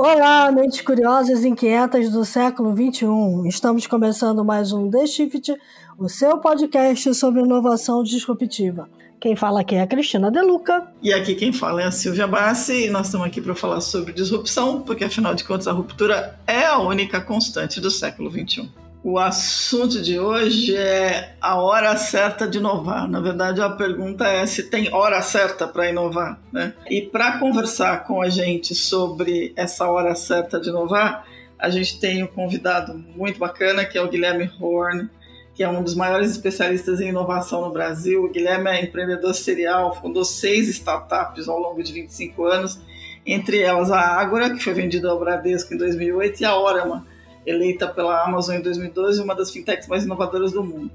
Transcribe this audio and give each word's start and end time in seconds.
Olá, 0.00 0.52
mentes 0.52 0.80
curiosas 0.80 1.42
e 1.42 1.48
inquietas 1.48 2.08
do 2.10 2.24
século 2.24 2.70
XXI. 2.70 3.48
Estamos 3.48 3.84
começando 3.84 4.44
mais 4.44 4.72
um 4.72 4.88
The 4.88 5.04
Shift, 5.08 5.56
o 5.98 6.08
seu 6.08 6.38
podcast 6.38 7.12
sobre 7.16 7.40
inovação 7.40 8.04
disruptiva. 8.04 8.88
Quem 9.18 9.34
fala 9.34 9.62
aqui 9.62 9.74
é 9.74 9.80
a 9.80 9.88
Cristina 9.88 10.30
Deluca. 10.30 10.86
E 11.02 11.12
aqui 11.12 11.34
quem 11.34 11.52
fala 11.52 11.82
é 11.82 11.86
a 11.86 11.90
Silvia 11.90 12.28
Bassi 12.28 12.84
e 12.86 12.90
nós 12.90 13.06
estamos 13.06 13.26
aqui 13.26 13.40
para 13.40 13.56
falar 13.56 13.80
sobre 13.80 14.12
disrupção, 14.12 14.82
porque 14.82 15.02
afinal 15.02 15.34
de 15.34 15.42
contas 15.42 15.66
a 15.66 15.72
ruptura 15.72 16.38
é 16.46 16.64
a 16.64 16.78
única 16.78 17.20
constante 17.20 17.80
do 17.80 17.90
século 17.90 18.30
XXI. 18.30 18.70
O 19.10 19.18
assunto 19.18 20.02
de 20.02 20.20
hoje 20.20 20.76
é 20.76 21.34
a 21.40 21.58
hora 21.58 21.96
certa 21.96 22.46
de 22.46 22.58
inovar. 22.58 23.08
Na 23.08 23.22
verdade, 23.22 23.58
a 23.58 23.70
pergunta 23.70 24.28
é 24.28 24.44
se 24.44 24.64
tem 24.64 24.92
hora 24.92 25.22
certa 25.22 25.66
para 25.66 25.88
inovar. 25.88 26.38
Né? 26.52 26.74
E 26.90 27.00
para 27.00 27.38
conversar 27.38 28.04
com 28.04 28.20
a 28.20 28.28
gente 28.28 28.74
sobre 28.74 29.54
essa 29.56 29.90
hora 29.90 30.14
certa 30.14 30.60
de 30.60 30.68
inovar, 30.68 31.24
a 31.58 31.70
gente 31.70 31.98
tem 31.98 32.22
um 32.22 32.26
convidado 32.26 33.02
muito 33.16 33.38
bacana, 33.40 33.82
que 33.82 33.96
é 33.96 34.02
o 34.02 34.10
Guilherme 34.10 34.50
Horn, 34.60 35.08
que 35.54 35.62
é 35.62 35.68
um 35.70 35.82
dos 35.82 35.94
maiores 35.94 36.30
especialistas 36.30 37.00
em 37.00 37.08
inovação 37.08 37.62
no 37.62 37.72
Brasil. 37.72 38.22
O 38.22 38.30
Guilherme 38.30 38.68
é 38.68 38.84
empreendedor 38.84 39.32
serial, 39.32 39.98
fundou 40.02 40.22
seis 40.22 40.68
startups 40.68 41.48
ao 41.48 41.58
longo 41.58 41.82
de 41.82 41.94
25 41.94 42.44
anos, 42.44 42.78
entre 43.24 43.62
elas 43.62 43.90
a 43.90 44.00
Ágora, 44.00 44.50
que 44.50 44.62
foi 44.62 44.74
vendida 44.74 45.08
ao 45.08 45.18
Bradesco 45.18 45.72
em 45.72 45.78
2008, 45.78 46.42
e 46.42 46.44
a 46.44 46.54
Orama, 46.54 47.06
eleita 47.48 47.88
pela 47.88 48.24
Amazon 48.24 48.56
em 48.56 48.60
2012 48.60 49.22
uma 49.22 49.34
das 49.34 49.50
fintechs 49.50 49.88
mais 49.88 50.04
inovadoras 50.04 50.52
do 50.52 50.62
mundo. 50.62 50.90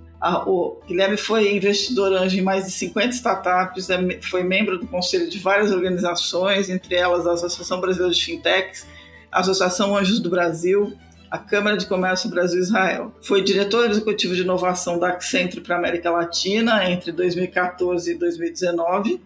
o 0.46 0.78
Guilherme 0.88 1.18
foi 1.18 1.56
investidor 1.56 2.14
anjo 2.14 2.38
em 2.38 2.42
mais 2.42 2.66
de 2.66 2.72
50 2.72 3.09
startups, 3.09 3.90
é 3.90 3.98
foi 4.22 4.44
membro 4.44 4.78
do 4.78 4.86
conselho 4.88 5.30
de 5.30 5.40
várias 5.40 5.72
organizações, 5.72 6.70
entre 6.70 6.96
elas 6.96 7.26
a 7.26 7.34
Associação 7.34 7.81
Brasileira 7.81 8.14
de 8.14 8.24
Fintechs, 8.24 8.86
a 9.31 9.40
Associação 9.40 9.98
Anjos 9.98 10.20
do 10.20 10.30
Brasil, 10.30 10.94
a 11.30 11.40
Câmara 11.40 11.76
de 11.76 11.88
Comércio 11.88 12.30
Brasil-Israel. 12.30 13.12
Foi 13.22 13.42
diretor 13.42 13.90
executivo 13.90 14.36
de 14.36 14.44
inovação 14.44 15.00
da 15.00 15.09
Accenture 15.09 15.62
para 15.62 15.76
a 15.76 15.80
América 15.80 16.12
Latina 16.12 16.88
entre 16.88 17.12
2014 17.12 18.12
e 18.12 18.14
2019 18.14 19.20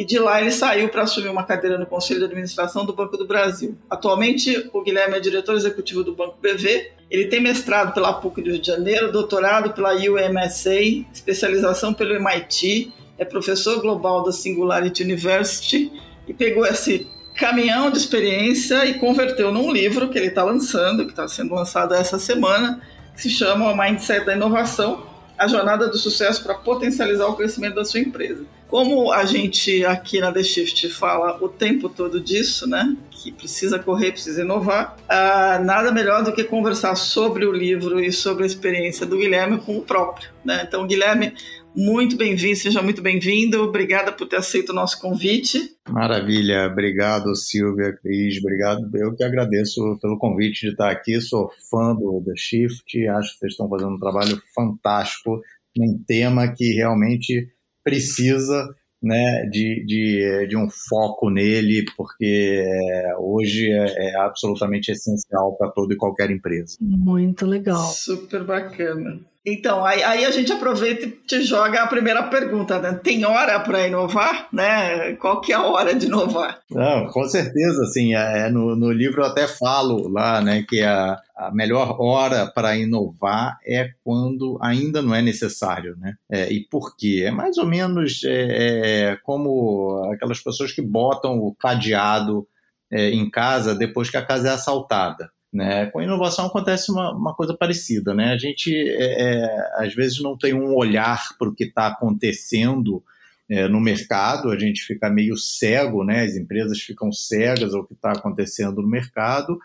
e 0.00 0.04
de 0.04 0.18
lá 0.18 0.40
ele 0.40 0.50
saiu 0.50 0.88
para 0.88 1.02
assumir 1.02 1.28
uma 1.28 1.44
cadeira 1.44 1.76
no 1.76 1.84
Conselho 1.84 2.20
de 2.20 2.24
Administração 2.24 2.86
do 2.86 2.92
Banco 2.94 3.18
do 3.18 3.26
Brasil. 3.26 3.76
Atualmente, 3.90 4.70
o 4.72 4.80
Guilherme 4.80 5.18
é 5.18 5.20
diretor 5.20 5.54
executivo 5.54 6.02
do 6.02 6.14
Banco 6.14 6.38
BV. 6.40 6.90
Ele 7.10 7.26
tem 7.26 7.38
mestrado 7.38 7.92
pela 7.92 8.14
PUC 8.14 8.40
do 8.40 8.50
Rio 8.50 8.58
de 8.58 8.66
Janeiro, 8.66 9.12
doutorado 9.12 9.74
pela 9.74 9.92
UMSA, 9.92 11.04
especialização 11.12 11.92
pelo 11.92 12.14
MIT, 12.14 12.90
é 13.18 13.26
professor 13.26 13.78
global 13.82 14.24
da 14.24 14.32
Singularity 14.32 15.02
University 15.02 15.92
e 16.26 16.32
pegou 16.32 16.64
esse 16.64 17.06
caminhão 17.36 17.90
de 17.90 17.98
experiência 17.98 18.86
e 18.86 18.94
converteu 18.94 19.52
num 19.52 19.70
livro 19.70 20.08
que 20.08 20.16
ele 20.16 20.28
está 20.28 20.42
lançando, 20.42 21.04
que 21.04 21.10
está 21.10 21.28
sendo 21.28 21.54
lançado 21.54 21.92
essa 21.92 22.18
semana, 22.18 22.80
que 23.14 23.20
se 23.20 23.28
chama 23.28 23.70
O 23.70 23.76
Mindset 23.76 24.24
da 24.24 24.34
Inovação, 24.34 25.06
a 25.36 25.46
jornada 25.46 25.88
do 25.88 25.98
sucesso 25.98 26.42
para 26.42 26.54
potencializar 26.54 27.26
o 27.26 27.36
crescimento 27.36 27.74
da 27.74 27.84
sua 27.84 28.00
empresa. 28.00 28.46
Como 28.70 29.10
a 29.10 29.24
gente 29.24 29.84
aqui 29.84 30.20
na 30.20 30.30
The 30.30 30.44
Shift 30.44 30.90
fala 30.90 31.42
o 31.42 31.48
tempo 31.48 31.88
todo 31.88 32.20
disso, 32.20 32.68
né? 32.68 32.96
Que 33.10 33.32
precisa 33.32 33.80
correr, 33.80 34.12
precisa 34.12 34.42
inovar, 34.42 34.96
uh, 35.06 35.64
nada 35.64 35.90
melhor 35.90 36.22
do 36.22 36.32
que 36.32 36.44
conversar 36.44 36.94
sobre 36.94 37.44
o 37.44 37.50
livro 37.50 37.98
e 37.98 38.12
sobre 38.12 38.44
a 38.44 38.46
experiência 38.46 39.04
do 39.04 39.18
Guilherme 39.18 39.58
com 39.58 39.76
o 39.76 39.82
próprio. 39.82 40.30
Né? 40.44 40.62
Então, 40.64 40.86
Guilherme, 40.86 41.34
muito 41.74 42.16
bem-vindo, 42.16 42.54
seja 42.54 42.80
muito 42.80 43.02
bem-vindo. 43.02 43.60
Obrigada 43.60 44.12
por 44.12 44.28
ter 44.28 44.36
aceito 44.36 44.70
o 44.70 44.74
nosso 44.74 45.00
convite. 45.00 45.58
Maravilha, 45.88 46.68
obrigado 46.70 47.34
Silvia, 47.34 47.92
Cris, 48.00 48.38
obrigado. 48.38 48.88
Eu 48.94 49.16
que 49.16 49.24
agradeço 49.24 49.98
pelo 50.00 50.16
convite 50.16 50.66
de 50.66 50.68
estar 50.68 50.92
aqui. 50.92 51.20
Sou 51.20 51.50
fã 51.68 51.92
do 51.92 52.22
The 52.24 52.34
Shift, 52.36 53.08
acho 53.08 53.32
que 53.32 53.38
vocês 53.40 53.52
estão 53.52 53.68
fazendo 53.68 53.96
um 53.96 53.98
trabalho 53.98 54.40
fantástico 54.54 55.40
num 55.76 56.00
tema 56.06 56.54
que 56.54 56.72
realmente 56.74 57.48
precisa 57.90 58.68
né, 59.02 59.46
de, 59.50 59.84
de, 59.86 60.46
de 60.48 60.56
um 60.56 60.68
foco 60.68 61.30
nele, 61.30 61.84
porque 61.96 62.62
é, 62.62 63.16
hoje 63.18 63.70
é, 63.70 64.10
é, 64.10 64.16
absolutamente 64.16 64.90
essencial 64.90 65.56
para 65.56 65.70
toda 65.70 65.94
e 65.94 65.96
qualquer 65.96 66.30
empresa. 66.30 66.76
Muito 66.80 67.46
legal. 67.46 67.82
Super 67.86 68.44
bacana. 68.44 69.20
Então, 69.44 69.84
aí, 69.86 70.02
aí, 70.02 70.24
a 70.26 70.30
gente 70.30 70.52
aproveita 70.52 71.06
e 71.06 71.10
te 71.12 71.42
joga 71.42 71.82
a 71.82 71.86
primeira 71.86 72.24
pergunta, 72.24 72.78
né? 72.78 73.00
Tem 73.02 73.24
hora 73.24 73.58
para 73.60 73.86
inovar, 73.86 74.48
né? 74.52 75.14
Qual 75.14 75.40
que 75.40 75.50
é 75.50 75.56
a 75.56 75.62
hora 75.62 75.94
de 75.94 76.06
inovar? 76.06 76.60
Não, 76.70 77.06
com 77.06 77.24
certeza, 77.24 77.82
assim, 77.84 78.14
é, 78.14 78.50
no, 78.50 78.76
no 78.76 78.92
livro 78.92 79.22
eu 79.22 79.26
até 79.26 79.48
falo 79.48 80.08
lá, 80.08 80.42
né, 80.42 80.62
que 80.68 80.82
a, 80.82 81.18
a 81.34 81.50
melhor 81.52 81.96
hora 81.98 82.46
para 82.46 82.76
inovar 82.76 83.58
é 83.66 83.90
quando 84.04 84.58
ainda 84.60 85.00
não 85.00 85.14
é 85.14 85.22
necessário, 85.22 85.96
né? 85.96 86.16
É, 86.30 86.52
e 86.52 86.60
por 86.68 86.94
quê? 86.94 87.24
É 87.26 87.30
mais 87.30 87.56
ou 87.56 87.64
menos 87.64 88.22
é, 88.24 89.12
é 89.12 89.16
como 89.22 90.10
aquelas 90.12 90.40
pessoas 90.40 90.70
que 90.70 90.82
botam 90.82 91.38
o 91.38 91.54
cadeado 91.54 92.46
é, 92.90 93.08
em 93.08 93.30
casa 93.30 93.74
depois 93.74 94.10
que 94.10 94.18
a 94.18 94.24
casa 94.24 94.48
é 94.48 94.52
assaltada. 94.52 95.30
Né? 95.52 95.86
Com 95.86 95.98
a 95.98 96.04
inovação 96.04 96.46
acontece 96.46 96.92
uma, 96.92 97.12
uma 97.12 97.34
coisa 97.34 97.56
parecida. 97.56 98.14
Né? 98.14 98.32
A 98.32 98.38
gente, 98.38 98.72
é, 98.72 99.22
é, 99.22 99.84
às 99.84 99.94
vezes, 99.94 100.22
não 100.22 100.36
tem 100.36 100.54
um 100.54 100.74
olhar 100.74 101.20
para 101.38 101.48
o 101.48 101.54
que 101.54 101.64
está 101.64 101.88
acontecendo 101.88 103.02
é, 103.48 103.66
no 103.66 103.80
mercado, 103.80 104.50
a 104.50 104.58
gente 104.58 104.82
fica 104.82 105.10
meio 105.10 105.36
cego, 105.36 106.04
né? 106.04 106.22
as 106.22 106.36
empresas 106.36 106.80
ficam 106.80 107.10
cegas 107.10 107.74
ao 107.74 107.84
que 107.84 107.94
está 107.94 108.12
acontecendo 108.12 108.80
no 108.80 108.88
mercado, 108.88 109.58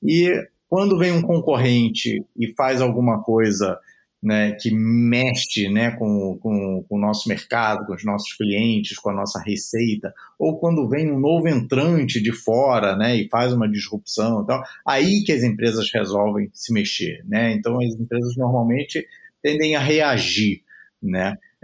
e 0.00 0.30
quando 0.68 0.96
vem 0.96 1.12
um 1.12 1.22
concorrente 1.22 2.24
e 2.38 2.54
faz 2.54 2.80
alguma 2.80 3.22
coisa 3.22 3.78
né, 4.22 4.52
que 4.52 4.70
mexe 4.70 5.68
né, 5.68 5.90
com, 5.90 6.38
com, 6.40 6.84
com, 6.88 6.96
o 6.96 7.00
nosso 7.00 7.28
mercado, 7.28 7.84
com 7.86 7.94
os 7.94 8.04
nossos 8.04 8.32
clientes, 8.34 8.96
com 8.98 9.10
a 9.10 9.14
nossa 9.14 9.42
receita, 9.42 10.14
ou 10.38 10.60
quando 10.60 10.88
vem 10.88 11.10
um 11.10 11.18
novo 11.18 11.48
entrante 11.48 12.22
de 12.22 12.32
fora 12.32 12.96
né, 12.96 13.16
e 13.16 13.28
faz 13.28 13.52
uma 13.52 13.68
disrupção, 13.68 14.42
então, 14.42 14.62
aí 14.86 15.24
que 15.24 15.32
as 15.32 15.42
empresas 15.42 15.90
resolvem 15.92 16.48
se 16.52 16.72
mexer. 16.72 17.24
Né? 17.26 17.52
Então, 17.52 17.80
as 17.80 17.94
empresas 17.94 18.36
normalmente 18.36 19.04
tendem 19.42 19.74
a 19.74 19.80
reagir. 19.80 20.62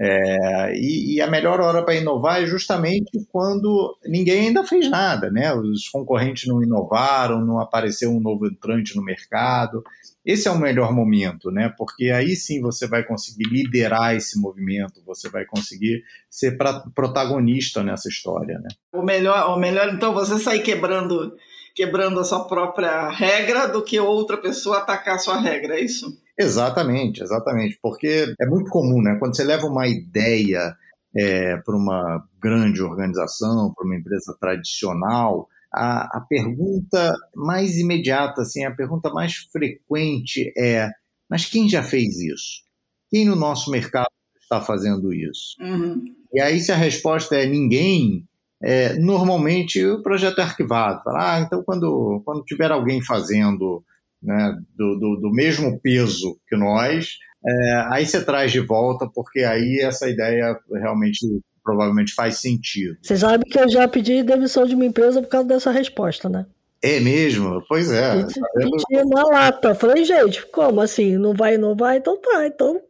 É, 0.00 0.72
e, 0.76 1.16
e, 1.16 1.20
a 1.20 1.26
melhor 1.26 1.60
hora 1.60 1.82
para 1.82 1.96
inovar 1.96 2.40
é 2.40 2.46
justamente 2.46 3.10
quando 3.32 3.98
ninguém 4.06 4.46
ainda 4.46 4.62
fez 4.62 4.88
nada, 4.88 5.28
né? 5.28 5.52
Os 5.52 5.88
concorrentes 5.88 6.46
não 6.46 6.62
inovaram, 6.62 7.44
não 7.44 7.58
apareceu 7.58 8.08
um 8.10 8.20
novo 8.20 8.46
entrante 8.46 8.94
no 8.94 9.02
mercado. 9.02 9.82
Esse 10.24 10.46
é 10.46 10.52
o 10.52 10.58
melhor 10.58 10.92
momento, 10.92 11.50
né? 11.50 11.74
Porque 11.76 12.10
aí 12.10 12.36
sim 12.36 12.60
você 12.60 12.86
vai 12.86 13.02
conseguir 13.02 13.48
liderar 13.48 14.14
esse 14.14 14.38
movimento, 14.38 15.02
você 15.04 15.28
vai 15.28 15.44
conseguir 15.44 16.04
ser 16.30 16.56
pra, 16.56 16.80
protagonista 16.94 17.82
nessa 17.82 18.08
história, 18.08 18.56
né? 18.60 18.68
O 18.92 19.02
melhor, 19.02 19.56
o 19.56 19.58
melhor, 19.58 19.92
então, 19.92 20.14
você 20.14 20.38
sair 20.38 20.62
quebrando, 20.62 21.34
quebrando 21.74 22.20
a 22.20 22.24
sua 22.24 22.44
própria 22.44 23.08
regra 23.08 23.66
do 23.66 23.82
que 23.82 23.98
outra 23.98 24.36
pessoa 24.36 24.78
atacar 24.78 25.16
a 25.16 25.18
sua 25.18 25.40
regra, 25.40 25.74
é 25.74 25.80
isso? 25.80 26.16
Exatamente, 26.38 27.22
exatamente. 27.22 27.78
Porque 27.82 28.32
é 28.40 28.46
muito 28.46 28.70
comum, 28.70 29.02
né? 29.02 29.16
Quando 29.18 29.36
você 29.36 29.42
leva 29.42 29.66
uma 29.66 29.88
ideia 29.88 30.74
é, 31.16 31.56
para 31.56 31.76
uma 31.76 32.24
grande 32.40 32.80
organização, 32.80 33.72
para 33.74 33.84
uma 33.84 33.96
empresa 33.96 34.36
tradicional, 34.40 35.48
a, 35.72 36.18
a 36.18 36.20
pergunta 36.20 37.12
mais 37.34 37.76
imediata, 37.78 38.42
assim, 38.42 38.64
a 38.64 38.74
pergunta 38.74 39.10
mais 39.10 39.34
frequente 39.52 40.52
é: 40.56 40.88
mas 41.28 41.44
quem 41.44 41.68
já 41.68 41.82
fez 41.82 42.18
isso? 42.18 42.62
Quem 43.10 43.24
no 43.24 43.36
nosso 43.36 43.70
mercado 43.70 44.08
está 44.40 44.60
fazendo 44.60 45.12
isso? 45.12 45.56
Uhum. 45.60 46.04
E 46.32 46.40
aí, 46.40 46.60
se 46.60 46.70
a 46.70 46.76
resposta 46.76 47.34
é 47.36 47.46
ninguém, 47.46 48.26
é, 48.62 48.94
normalmente 48.98 49.84
o 49.84 50.02
projeto 50.02 50.38
é 50.38 50.42
arquivado. 50.42 51.02
Fala, 51.02 51.36
ah, 51.36 51.40
então 51.40 51.62
quando, 51.62 52.22
quando 52.24 52.44
tiver 52.44 52.70
alguém 52.70 53.02
fazendo 53.02 53.84
né, 54.22 54.56
do, 54.76 54.98
do, 54.98 55.20
do, 55.20 55.30
mesmo 55.30 55.80
peso 55.80 56.38
que 56.48 56.56
nós, 56.56 57.16
é, 57.46 57.86
aí 57.92 58.06
você 58.06 58.24
traz 58.24 58.52
de 58.52 58.60
volta, 58.60 59.08
porque 59.14 59.40
aí 59.40 59.80
essa 59.80 60.08
ideia 60.08 60.58
realmente 60.72 61.20
provavelmente 61.62 62.14
faz 62.14 62.40
sentido. 62.40 62.96
Você 63.02 63.16
sabe 63.16 63.44
que 63.44 63.58
eu 63.58 63.68
já 63.68 63.86
pedi 63.86 64.22
demissão 64.22 64.64
de 64.64 64.74
uma 64.74 64.86
empresa 64.86 65.20
por 65.20 65.28
causa 65.28 65.48
dessa 65.48 65.70
resposta, 65.70 66.28
né? 66.28 66.46
É 66.82 67.00
mesmo? 67.00 67.62
Pois 67.68 67.90
é. 67.90 68.24
Pedi 68.24 69.02
uma 69.04 69.22
lata. 69.24 69.74
Falei, 69.74 70.04
gente, 70.04 70.46
como 70.46 70.80
assim? 70.80 71.18
Não 71.18 71.34
vai 71.34 71.56
inovar? 71.56 71.96
Então 71.96 72.16
tá, 72.20 72.46
então, 72.46 72.80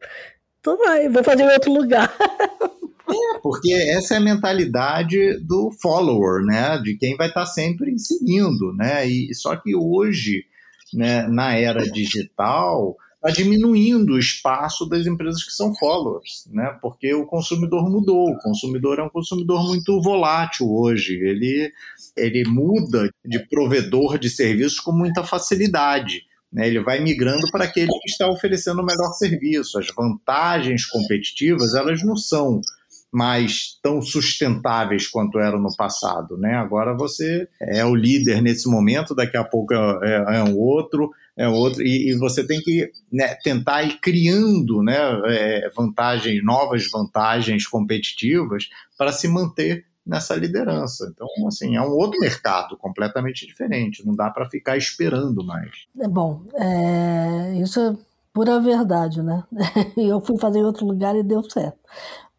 então 0.61 0.77
vai, 0.77 1.09
vou 1.09 1.25
fazer 1.25 1.43
em 1.43 1.53
outro 1.53 1.73
lugar. 1.73 2.15
É, 3.11 3.39
porque 3.43 3.73
essa 3.73 4.13
é 4.13 4.17
a 4.19 4.21
mentalidade 4.21 5.39
do 5.41 5.71
follower, 5.81 6.45
né? 6.45 6.79
De 6.83 6.95
quem 6.99 7.17
vai 7.17 7.29
estar 7.29 7.47
sempre 7.47 7.99
seguindo, 7.99 8.75
né? 8.75 9.07
E 9.07 9.35
só 9.35 9.57
que 9.57 9.75
hoje 9.75 10.45
né, 10.93 11.27
na 11.29 11.55
era 11.55 11.83
digital, 11.83 12.97
está 13.15 13.31
diminuindo 13.31 14.13
o 14.13 14.19
espaço 14.19 14.89
das 14.89 15.07
empresas 15.07 15.43
que 15.43 15.53
são 15.53 15.75
followers, 15.75 16.49
né? 16.53 16.79
Porque 16.81 17.13
o 17.15 17.27
consumidor 17.27 17.91
mudou. 17.91 18.31
O 18.31 18.39
consumidor 18.39 18.99
é 18.99 19.03
um 19.03 19.09
consumidor 19.09 19.67
muito 19.67 20.01
volátil 20.01 20.71
hoje. 20.71 21.15
Ele, 21.15 21.73
ele 22.17 22.45
muda 22.49 23.11
de 23.25 23.39
provedor 23.49 24.19
de 24.19 24.31
serviços 24.31 24.79
com 24.79 24.93
muita 24.93 25.25
facilidade. 25.25 26.23
Né? 26.53 26.69
Ele 26.69 26.81
vai 26.81 27.01
migrando 27.01 27.51
para 27.51 27.65
aquele 27.65 27.91
que 27.91 28.09
está 28.09 28.29
oferecendo 28.29 28.81
o 28.81 28.87
melhor 28.87 29.13
serviço. 29.13 29.79
As 29.79 29.89
vantagens 29.95 30.87
competitivas 30.87 31.75
elas 31.75 32.03
não 32.03 32.17
são 32.17 32.61
mais 33.13 33.79
tão 33.83 34.03
sustentáveis 34.03 35.07
quanto 35.07 35.39
eram 35.39 35.61
no 35.61 35.75
passado, 35.77 36.37
né? 36.37 36.55
Agora 36.55 36.95
você 36.95 37.49
é 37.61 37.85
o 37.85 37.95
líder 37.95 38.43
nesse 38.43 38.69
momento, 38.69 39.15
daqui 39.15 39.37
a 39.37 39.45
pouco 39.45 39.73
é, 39.75 40.39
é 40.39 40.45
um 40.45 40.57
outro, 40.57 41.11
é 41.37 41.49
outro, 41.49 41.83
e, 41.83 42.11
e 42.11 42.19
você 42.19 42.47
tem 42.47 42.61
que 42.61 42.91
né, 43.11 43.35
tentar 43.43 43.83
ir 43.83 43.99
criando 44.01 44.83
né, 44.83 44.97
é, 45.27 45.71
vantagens, 45.75 46.45
novas 46.45 46.91
vantagens 46.91 47.67
competitivas 47.67 48.69
para 48.97 49.13
se 49.13 49.27
manter 49.29 49.87
nessa 50.09 50.35
liderança. 50.35 51.11
Então, 51.13 51.29
assim, 51.47 51.77
é 51.77 51.83
um 51.83 51.91
outro 51.91 52.19
mercado 52.19 52.77
completamente 52.77 53.47
diferente. 53.47 54.05
Não 54.05 54.15
dá 54.15 54.31
para 54.31 54.49
ficar 54.49 54.77
esperando 54.77 55.45
mais. 55.45 55.87
É 56.01 56.09
bom, 56.09 56.43
é, 56.55 57.61
isso 57.63 57.79
é 57.79 57.95
pura 58.33 58.59
verdade, 58.59 59.23
né? 59.23 59.45
Eu 59.97 60.21
fui 60.21 60.39
fazer 60.39 60.61
em 60.61 60.65
outro 60.65 60.87
lugar 60.87 61.15
e 61.15 61.23
deu 61.23 61.43
certo. 61.49 61.79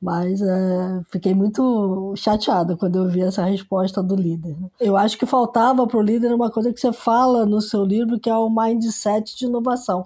Mas 0.01 0.42
é, 0.42 1.01
fiquei 1.12 1.34
muito 1.34 2.13
chateada 2.16 2.78
quando 2.78 2.98
eu 2.98 3.10
vi 3.10 3.22
essa 3.22 3.44
resposta 3.44 4.01
do 4.01 4.16
líder. 4.16 4.56
Né? 4.57 4.69
Eu 4.80 4.96
acho 4.96 5.18
que 5.18 5.25
faltava 5.25 5.86
para 5.86 5.98
o 5.98 6.01
líder 6.01 6.34
uma 6.34 6.50
coisa 6.50 6.72
que 6.72 6.80
você 6.80 6.94
fala 6.94 7.46
no 7.46 7.60
seu 7.60 7.84
livro, 7.84 8.19
que 8.19 8.30
é 8.30 8.36
o 8.36 8.50
mindset 8.50 9.38
de 9.38 9.46
inovação. 9.46 10.06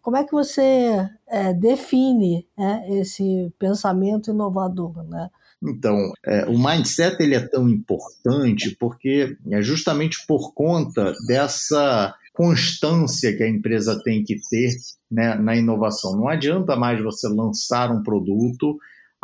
Como 0.00 0.16
é 0.16 0.24
que 0.24 0.32
você 0.32 1.08
é, 1.26 1.52
define 1.52 2.46
é, 2.56 3.00
esse 3.00 3.52
pensamento 3.58 4.30
inovador? 4.30 5.02
Né? 5.02 5.28
Então, 5.62 6.12
é, 6.24 6.44
o 6.44 6.58
mindset 6.58 7.16
ele 7.20 7.34
é 7.34 7.40
tão 7.40 7.68
importante 7.68 8.76
porque 8.78 9.36
é 9.50 9.62
justamente 9.62 10.24
por 10.26 10.52
conta 10.52 11.12
dessa 11.26 12.14
constância 12.34 13.34
que 13.36 13.42
a 13.42 13.48
empresa 13.48 14.00
tem 14.04 14.22
que 14.22 14.36
ter 14.50 14.74
né, 15.10 15.34
na 15.36 15.56
inovação. 15.56 16.16
Não 16.16 16.28
adianta 16.28 16.76
mais 16.76 17.02
você 17.02 17.28
lançar 17.28 17.90
um 17.90 18.02
produto 18.02 18.76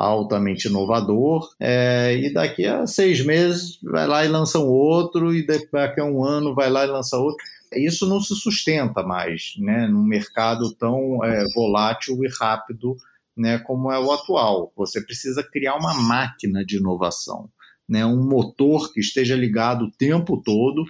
altamente 0.06 0.68
inovador, 0.68 1.48
é, 1.60 2.16
e 2.16 2.32
daqui 2.32 2.66
a 2.66 2.86
seis 2.86 3.24
meses 3.24 3.78
vai 3.82 4.06
lá 4.06 4.24
e 4.24 4.28
lança 4.28 4.58
um 4.58 4.66
outro, 4.66 5.34
e 5.34 5.46
daqui 5.46 6.00
a 6.00 6.04
um 6.04 6.24
ano 6.24 6.54
vai 6.54 6.70
lá 6.70 6.84
e 6.84 6.88
lança 6.88 7.18
outro. 7.18 7.44
Isso 7.74 8.06
não 8.08 8.20
se 8.20 8.34
sustenta 8.34 9.02
mais, 9.02 9.54
né, 9.58 9.86
num 9.86 10.02
mercado 10.02 10.72
tão 10.74 11.24
é, 11.24 11.44
volátil 11.54 12.24
e 12.24 12.28
rápido 12.40 12.96
né, 13.36 13.58
como 13.58 13.92
é 13.92 13.98
o 13.98 14.10
atual. 14.10 14.72
Você 14.76 15.00
precisa 15.00 15.42
criar 15.42 15.76
uma 15.76 15.94
máquina 15.94 16.64
de 16.64 16.78
inovação, 16.78 17.48
né, 17.88 18.04
um 18.04 18.26
motor 18.26 18.92
que 18.92 19.00
esteja 19.00 19.36
ligado 19.36 19.84
o 19.84 19.90
tempo 19.90 20.40
todo, 20.42 20.84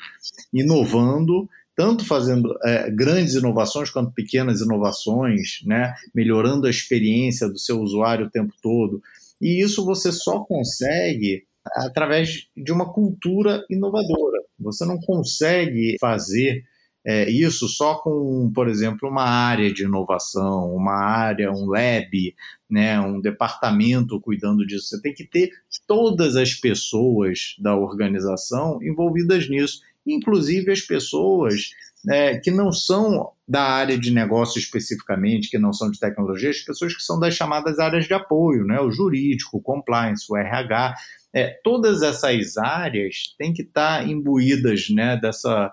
inovando 0.52 1.48
tanto 1.76 2.04
fazendo 2.04 2.54
é, 2.64 2.90
grandes 2.90 3.34
inovações 3.34 3.90
quanto 3.90 4.12
pequenas 4.12 4.60
inovações, 4.60 5.60
né, 5.64 5.94
melhorando 6.14 6.66
a 6.66 6.70
experiência 6.70 7.48
do 7.48 7.58
seu 7.58 7.80
usuário 7.80 8.26
o 8.26 8.30
tempo 8.30 8.52
todo. 8.62 9.00
E 9.40 9.62
isso 9.62 9.84
você 9.84 10.12
só 10.12 10.40
consegue 10.40 11.44
através 11.74 12.48
de 12.56 12.72
uma 12.72 12.92
cultura 12.92 13.64
inovadora. 13.70 14.40
Você 14.58 14.84
não 14.84 14.98
consegue 14.98 15.96
fazer 16.00 16.64
é, 17.04 17.30
isso 17.30 17.66
só 17.66 17.94
com, 17.94 18.50
por 18.54 18.68
exemplo, 18.68 19.08
uma 19.08 19.24
área 19.24 19.72
de 19.72 19.84
inovação, 19.84 20.74
uma 20.74 20.96
área, 20.96 21.50
um 21.50 21.66
lab, 21.66 22.34
né, 22.68 23.00
um 23.00 23.20
departamento 23.20 24.20
cuidando 24.20 24.66
disso. 24.66 24.88
Você 24.88 25.00
tem 25.00 25.14
que 25.14 25.24
ter 25.24 25.50
todas 25.86 26.36
as 26.36 26.54
pessoas 26.54 27.54
da 27.58 27.74
organização 27.74 28.82
envolvidas 28.82 29.48
nisso 29.48 29.80
inclusive 30.06 30.70
as 30.70 30.80
pessoas 30.80 31.70
né, 32.04 32.38
que 32.38 32.50
não 32.50 32.72
são 32.72 33.30
da 33.46 33.62
área 33.62 33.98
de 33.98 34.10
negócio 34.10 34.58
especificamente, 34.58 35.50
que 35.50 35.58
não 35.58 35.72
são 35.72 35.90
de 35.90 35.98
tecnologia, 35.98 36.50
as 36.50 36.60
pessoas 36.60 36.94
que 36.94 37.02
são 37.02 37.18
das 37.18 37.34
chamadas 37.34 37.78
áreas 37.78 38.06
de 38.06 38.14
apoio, 38.14 38.64
né, 38.64 38.80
o 38.80 38.90
jurídico, 38.90 39.58
o 39.58 39.62
compliance, 39.62 40.24
o 40.30 40.36
RH, 40.36 40.94
é, 41.32 41.60
todas 41.62 42.02
essas 42.02 42.56
áreas 42.56 43.34
têm 43.38 43.52
que 43.52 43.62
estar 43.62 44.08
imbuídas 44.08 44.88
né, 44.90 45.16
dessa 45.16 45.72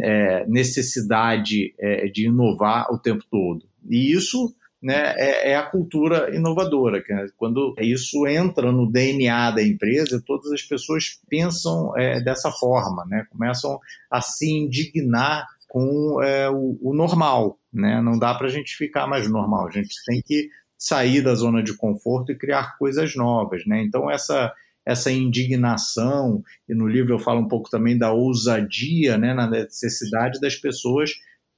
é, 0.00 0.46
necessidade 0.46 1.74
é, 1.78 2.06
de 2.08 2.26
inovar 2.26 2.92
o 2.92 2.98
tempo 2.98 3.24
todo. 3.30 3.66
E 3.88 4.12
isso 4.12 4.54
né, 4.86 5.14
é, 5.16 5.50
é, 5.50 5.56
a 5.56 5.64
cultura 5.64 6.32
inovadora. 6.32 7.02
Quando 7.36 7.74
isso 7.80 8.24
entra 8.24 8.70
no 8.70 8.88
DNA 8.88 9.50
da 9.50 9.60
empresa, 9.60 10.22
todas 10.24 10.52
as 10.52 10.62
pessoas 10.62 11.20
pensam 11.28 11.92
é, 11.98 12.20
dessa 12.20 12.52
forma, 12.52 13.04
né, 13.06 13.26
começam 13.28 13.80
a 14.08 14.20
se 14.20 14.48
indignar 14.48 15.44
com 15.66 16.22
é, 16.22 16.48
o, 16.48 16.78
o, 16.80 16.94
normal. 16.94 17.58
Né? 17.72 18.00
Não 18.00 18.16
dá 18.16 18.32
para 18.32 18.46
a 18.46 18.50
gente 18.50 18.76
ficar 18.76 19.08
mais 19.08 19.28
normal, 19.28 19.66
a 19.66 19.72
gente 19.72 19.92
tem 20.06 20.22
que 20.24 20.48
sair 20.78 21.20
da 21.20 21.34
zona 21.34 21.64
de 21.64 21.76
conforto 21.76 22.30
e 22.30 22.38
criar 22.38 22.78
coisas 22.78 23.16
novas. 23.16 23.66
Né? 23.66 23.82
Então, 23.82 24.08
essa 24.08 24.54
essa 24.86 25.10
indignação, 25.10 26.44
e 26.68 26.72
no 26.72 26.86
livro 26.86 27.12
eu 27.12 27.18
falo 27.18 27.40
um 27.40 27.48
pouco 27.48 27.68
também 27.68 27.98
da 27.98 28.12
ousadia, 28.12 29.18
né, 29.18 29.34
na 29.34 29.50
necessidade 29.50 30.38
das 30.40 30.54
pessoas 30.54 31.10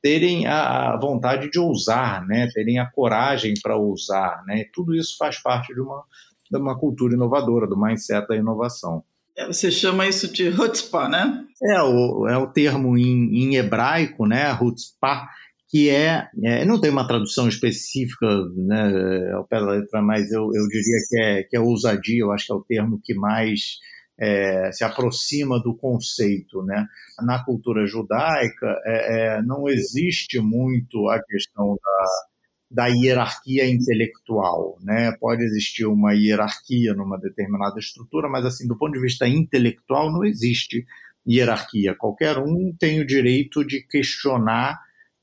terem 0.02 0.46
a 0.46 0.96
vontade 1.00 1.50
de 1.50 1.58
ousar, 1.58 2.26
né? 2.26 2.48
terem 2.52 2.78
a 2.78 2.86
coragem 2.86 3.54
para 3.62 3.76
ousar. 3.76 4.44
Né? 4.46 4.64
Tudo 4.72 4.94
isso 4.94 5.16
faz 5.18 5.40
parte 5.40 5.74
de 5.74 5.80
uma, 5.80 6.04
de 6.50 6.58
uma 6.58 6.78
cultura 6.78 7.14
inovadora, 7.14 7.66
do 7.66 7.80
mindset 7.80 8.26
da 8.28 8.36
inovação. 8.36 9.02
É, 9.36 9.46
você 9.46 9.70
chama 9.70 10.06
isso 10.06 10.32
de 10.32 10.48
hutzpah, 10.48 11.08
né? 11.08 11.44
É 11.62 11.82
o, 11.82 12.28
é 12.28 12.36
o 12.36 12.48
termo 12.48 12.98
em, 12.98 13.44
em 13.44 13.54
hebraico, 13.54 14.26
né? 14.26 14.52
Hutzpah, 14.52 15.28
que 15.68 15.88
é, 15.90 16.28
é, 16.42 16.64
não 16.64 16.80
tem 16.80 16.90
uma 16.90 17.06
tradução 17.06 17.48
específica 17.48 18.26
né, 18.56 19.32
ao 19.34 19.44
pé 19.44 19.60
da 19.60 19.70
letra, 19.70 20.02
mas 20.02 20.32
eu, 20.32 20.42
eu 20.42 20.66
diria 20.66 20.98
que 21.08 21.20
é, 21.20 21.42
que 21.44 21.56
é 21.56 21.60
ousadia, 21.60 22.20
eu 22.20 22.32
acho 22.32 22.46
que 22.46 22.52
é 22.52 22.56
o 22.56 22.64
termo 22.64 23.00
que 23.04 23.14
mais 23.14 23.76
é, 24.18 24.72
se 24.72 24.84
aproxima 24.84 25.60
do 25.62 25.74
conceito. 25.74 26.62
Né? 26.62 26.86
Na 27.22 27.44
cultura 27.44 27.86
judaica, 27.86 28.66
é, 28.84 29.36
é, 29.36 29.42
não 29.42 29.68
existe 29.68 30.40
muito 30.40 31.08
a 31.08 31.22
questão 31.22 31.76
da, 32.70 32.84
da 32.84 32.86
hierarquia 32.88 33.68
intelectual. 33.68 34.78
Né? 34.82 35.12
Pode 35.20 35.42
existir 35.44 35.86
uma 35.86 36.14
hierarquia 36.14 36.94
numa 36.94 37.18
determinada 37.18 37.78
estrutura, 37.78 38.28
mas 38.28 38.44
assim, 38.44 38.66
do 38.66 38.76
ponto 38.76 38.92
de 38.92 39.00
vista 39.00 39.28
intelectual, 39.28 40.12
não 40.12 40.24
existe 40.24 40.84
hierarquia. 41.26 41.94
Qualquer 41.94 42.38
um 42.38 42.74
tem 42.78 43.00
o 43.00 43.06
direito 43.06 43.64
de 43.64 43.86
questionar 43.86 44.80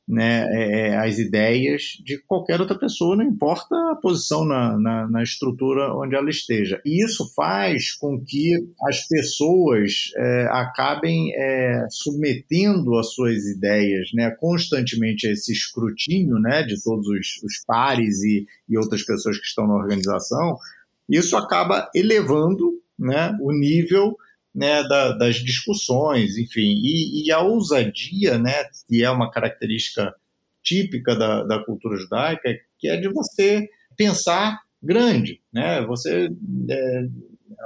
né, 0.07 0.47
é, 0.51 0.89
é, 0.89 0.97
as 0.97 1.17
ideias 1.17 1.97
de 2.03 2.19
qualquer 2.19 2.61
outra 2.61 2.77
pessoa, 2.77 3.15
não 3.15 3.23
importa 3.23 3.75
a 3.91 3.95
posição 3.95 4.45
na, 4.45 4.77
na, 4.77 5.07
na, 5.07 5.23
estrutura 5.23 5.93
onde 5.95 6.15
ela 6.15 6.29
esteja. 6.29 6.79
E 6.85 7.03
isso 7.03 7.33
faz 7.33 7.91
com 7.93 8.23
que 8.23 8.53
as 8.87 9.07
pessoas 9.07 10.11
é, 10.15 10.47
acabem 10.51 11.33
é, 11.35 11.87
submetendo 11.89 12.97
as 12.99 13.13
suas 13.13 13.45
ideias 13.45 14.09
né, 14.13 14.29
constantemente 14.39 15.27
a 15.27 15.31
esse 15.31 15.51
escrutínio 15.51 16.37
né, 16.37 16.61
de 16.61 16.81
todos 16.83 17.07
os, 17.07 17.43
os 17.43 17.63
pares 17.65 18.21
e, 18.23 18.45
e 18.69 18.77
outras 18.77 19.03
pessoas 19.03 19.39
que 19.39 19.45
estão 19.45 19.65
na 19.65 19.73
organização. 19.73 20.57
Isso 21.09 21.35
acaba 21.35 21.89
elevando 21.95 22.79
né, 22.97 23.35
o 23.41 23.51
nível 23.51 24.15
né, 24.55 24.81
da, 24.87 25.11
das 25.11 25.35
discussões, 25.35 26.37
enfim, 26.37 26.61
e, 26.81 27.27
e, 27.27 27.31
a 27.31 27.41
ousadia, 27.41 28.37
né, 28.37 28.53
que 28.87 29.03
é 29.03 29.09
uma 29.09 29.29
característica 29.29 30.15
típica 30.63 31.13
da, 31.13 31.43
da 31.43 31.63
cultura 31.63 31.97
judaica, 31.97 32.55
que 32.79 32.87
é 32.87 32.95
de 32.95 33.09
você 33.09 33.67
pensar 33.97 34.61
grande, 34.81 35.41
né, 35.53 35.85
você, 35.85 36.29
é, 36.69 37.07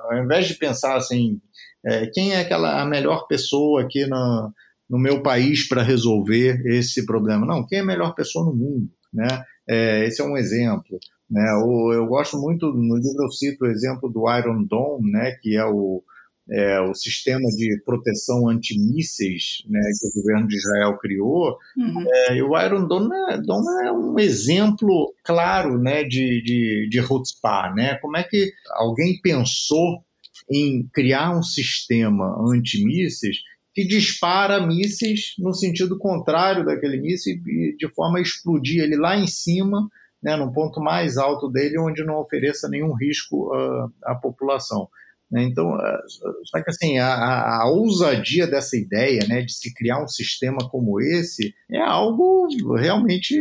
ao 0.09 0.23
invés 0.23 0.47
de 0.47 0.55
pensar 0.55 0.97
assim, 0.97 1.39
é, 1.85 2.07
quem 2.07 2.33
é 2.33 2.41
aquela 2.41 2.81
a 2.81 2.85
melhor 2.85 3.27
pessoa 3.27 3.83
aqui 3.83 4.07
no, 4.07 4.51
no 4.89 4.97
meu 4.97 5.21
país 5.21 5.67
para 5.67 5.83
resolver 5.83 6.59
esse 6.65 7.05
problema? 7.05 7.45
Não, 7.45 7.65
quem 7.65 7.77
é 7.77 7.81
a 7.81 7.85
melhor 7.85 8.15
pessoa 8.15 8.45
no 8.45 8.53
mundo, 8.53 8.89
né? 9.13 9.27
É, 9.67 10.05
esse 10.05 10.21
é 10.21 10.25
um 10.25 10.35
exemplo. 10.35 10.99
Né? 11.29 11.45
O, 11.63 11.93
eu 11.93 12.05
gosto 12.07 12.37
muito, 12.37 12.73
no 12.73 12.95
livro 12.97 13.23
eu 13.23 13.31
cito 13.31 13.63
o 13.63 13.67
exemplo 13.67 14.09
do 14.09 14.29
Iron 14.35 14.63
Dome, 14.63 15.11
né, 15.11 15.31
que 15.41 15.55
é 15.55 15.63
o, 15.63 16.03
é, 16.51 16.79
o 16.81 16.93
sistema 16.93 17.47
de 17.49 17.81
proteção 17.85 18.49
antimísseis 18.49 19.63
né, 19.67 19.79
que 19.99 20.07
o 20.07 20.21
governo 20.21 20.47
de 20.47 20.57
Israel 20.57 20.97
criou, 20.97 21.57
uhum. 21.77 22.05
é, 22.07 22.37
e 22.37 22.41
o 22.41 22.59
Iron 22.59 22.87
Dome 22.87 23.15
é, 23.31 23.37
Dome 23.37 23.87
é 23.87 23.91
um 23.91 24.17
exemplo 24.19 25.13
claro 25.23 25.77
né, 25.77 26.03
de, 26.03 26.41
de, 26.41 26.87
de 26.89 26.99
Hutzpah, 26.99 27.73
né? 27.75 27.95
Como 27.95 28.17
é 28.17 28.23
que 28.23 28.51
alguém 28.71 29.19
pensou 29.21 30.03
em 30.51 30.87
criar 30.93 31.37
um 31.37 31.43
sistema 31.43 32.35
antimísseis 32.51 33.37
que 33.37 33.59
que 33.79 33.87
dispara 33.87 34.65
mísseis 34.65 35.35
no 35.39 35.53
sentido 35.53 35.97
contrário 35.97 36.65
daquele 36.65 36.99
míssil 36.99 37.41
de 37.77 37.87
forma 37.95 38.19
a 38.19 38.21
explodir 38.21 38.83
ele 38.83 38.97
lá 38.97 39.15
em 39.15 39.25
cima, 39.25 39.87
né, 40.21 40.35
no 40.35 40.51
ponto 40.51 40.81
mais 40.81 41.17
alto 41.17 41.49
dele, 41.49 41.79
onde 41.79 42.03
não 42.03 42.19
ofereça 42.19 42.67
nenhum 42.67 42.93
risco 42.93 43.55
uh, 43.55 43.89
à 44.03 44.15
população. 44.15 44.89
Né? 45.31 45.43
Então, 45.43 45.75
uh, 45.75 46.45
só 46.45 46.61
que 46.63 46.69
assim, 46.69 46.97
a, 46.97 47.61
a, 47.61 47.69
ousadia 47.69 48.47
dessa 48.47 48.75
ideia 48.75 49.19
né, 49.27 49.41
de 49.41 49.53
se 49.53 49.73
criar 49.73 50.03
um 50.03 50.07
sistema 50.07 50.57
como 50.69 50.99
esse 50.99 51.53
é 51.71 51.79
algo 51.79 52.47
realmente 52.75 53.35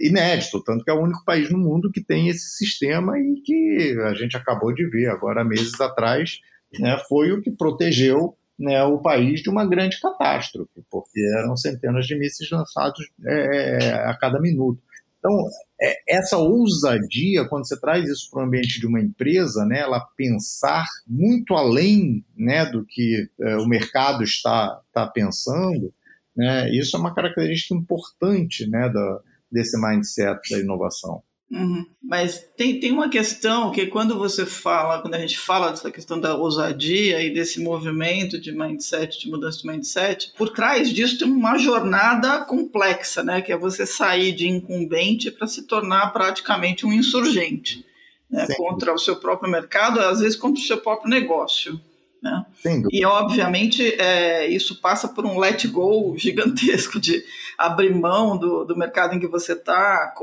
inédito, 0.00 0.62
tanto 0.62 0.84
que 0.84 0.90
é 0.90 0.94
o 0.94 1.02
único 1.02 1.24
país 1.24 1.50
no 1.50 1.58
mundo 1.58 1.90
que 1.90 2.02
tem 2.02 2.28
esse 2.28 2.56
sistema 2.56 3.18
e 3.18 3.40
que 3.44 3.96
a 4.04 4.14
gente 4.14 4.36
acabou 4.36 4.72
de 4.72 4.88
ver 4.88 5.08
agora, 5.08 5.44
meses 5.44 5.80
atrás, 5.80 6.38
né, 6.78 6.96
foi 7.08 7.32
o 7.32 7.42
que 7.42 7.50
protegeu 7.50 8.36
né, 8.56 8.84
o 8.84 8.98
país 8.98 9.40
de 9.40 9.50
uma 9.50 9.66
grande 9.66 10.00
catástrofe, 10.00 10.84
porque 10.88 11.20
eram 11.40 11.56
centenas 11.56 12.06
de 12.06 12.16
mísseis 12.16 12.48
lançados 12.50 13.10
é, 13.26 13.92
a 14.06 14.16
cada 14.16 14.40
minuto. 14.40 14.80
Então, 15.18 15.32
é, 15.73 15.73
essa 16.08 16.36
ousadia, 16.36 17.46
quando 17.48 17.66
você 17.66 17.78
traz 17.80 18.08
isso 18.08 18.30
para 18.30 18.42
o 18.42 18.46
ambiente 18.46 18.78
de 18.80 18.86
uma 18.86 19.00
empresa, 19.00 19.64
né, 19.64 19.80
ela 19.80 20.00
pensar 20.16 20.86
muito 21.06 21.54
além 21.54 22.24
né, 22.36 22.64
do 22.66 22.84
que 22.84 23.28
é, 23.40 23.56
o 23.56 23.66
mercado 23.66 24.22
está, 24.22 24.80
está 24.86 25.06
pensando, 25.06 25.92
né, 26.36 26.70
isso 26.70 26.96
é 26.96 27.00
uma 27.00 27.14
característica 27.14 27.74
importante 27.74 28.68
né, 28.68 28.88
da, 28.88 29.20
desse 29.50 29.80
mindset 29.80 30.40
da 30.50 30.60
inovação. 30.60 31.22
Uhum. 31.54 31.86
Mas 32.02 32.44
tem, 32.56 32.80
tem 32.80 32.90
uma 32.90 33.08
questão 33.08 33.70
que 33.70 33.86
quando 33.86 34.18
você 34.18 34.44
fala, 34.44 35.00
quando 35.00 35.14
a 35.14 35.20
gente 35.20 35.38
fala 35.38 35.70
dessa 35.70 35.88
questão 35.88 36.18
da 36.18 36.34
ousadia 36.34 37.22
e 37.22 37.32
desse 37.32 37.62
movimento 37.62 38.40
de 38.40 38.50
mindset, 38.50 39.20
de 39.20 39.30
mudança 39.30 39.60
de 39.60 39.68
mindset, 39.68 40.32
por 40.36 40.50
trás 40.50 40.90
disso 40.90 41.18
tem 41.18 41.28
uma 41.28 41.56
jornada 41.56 42.40
complexa, 42.44 43.22
né? 43.22 43.40
Que 43.40 43.52
é 43.52 43.56
você 43.56 43.86
sair 43.86 44.32
de 44.32 44.48
incumbente 44.48 45.30
para 45.30 45.46
se 45.46 45.62
tornar 45.62 46.12
praticamente 46.12 46.84
um 46.84 46.92
insurgente. 46.92 47.86
Né, 48.28 48.48
contra 48.56 48.92
o 48.92 48.98
seu 48.98 49.16
próprio 49.16 49.48
mercado, 49.48 50.00
às 50.00 50.18
vezes 50.18 50.34
contra 50.34 50.60
o 50.60 50.64
seu 50.64 50.78
próprio 50.78 51.08
negócio. 51.08 51.80
Né? 52.24 52.42
E, 52.90 53.04
obviamente, 53.04 53.94
é, 54.00 54.46
isso 54.46 54.80
passa 54.80 55.06
por 55.06 55.26
um 55.26 55.38
let 55.38 55.66
go 55.66 56.16
gigantesco 56.16 56.98
de 56.98 57.22
abrir 57.58 57.94
mão 57.94 58.38
do, 58.38 58.64
do 58.64 58.74
mercado 58.74 59.14
em 59.14 59.20
que 59.20 59.26
você 59.26 59.52
está, 59.52 60.14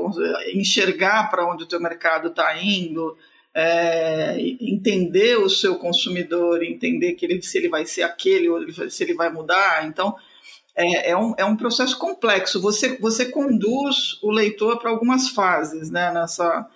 enxergar 0.52 1.30
para 1.30 1.48
onde 1.48 1.62
o 1.62 1.66
teu 1.66 1.80
mercado 1.80 2.28
está 2.28 2.60
indo, 2.60 3.16
é, 3.54 4.36
entender 4.60 5.38
o 5.38 5.48
seu 5.48 5.76
consumidor, 5.76 6.64
entender 6.64 7.12
que 7.12 7.24
ele, 7.24 7.40
se 7.40 7.56
ele 7.56 7.68
vai 7.68 7.86
ser 7.86 8.02
aquele 8.02 8.48
ou 8.48 8.90
se 8.90 9.04
ele 9.04 9.14
vai 9.14 9.30
mudar. 9.30 9.86
Então, 9.86 10.16
é, 10.74 11.10
é, 11.10 11.16
um, 11.16 11.34
é 11.38 11.44
um 11.44 11.56
processo 11.56 11.96
complexo. 11.96 12.60
Você, 12.60 12.98
você 12.98 13.26
conduz 13.26 14.18
o 14.22 14.32
leitor 14.32 14.80
para 14.80 14.90
algumas 14.90 15.28
fases 15.28 15.88
né, 15.88 16.10
nessa, 16.12 16.68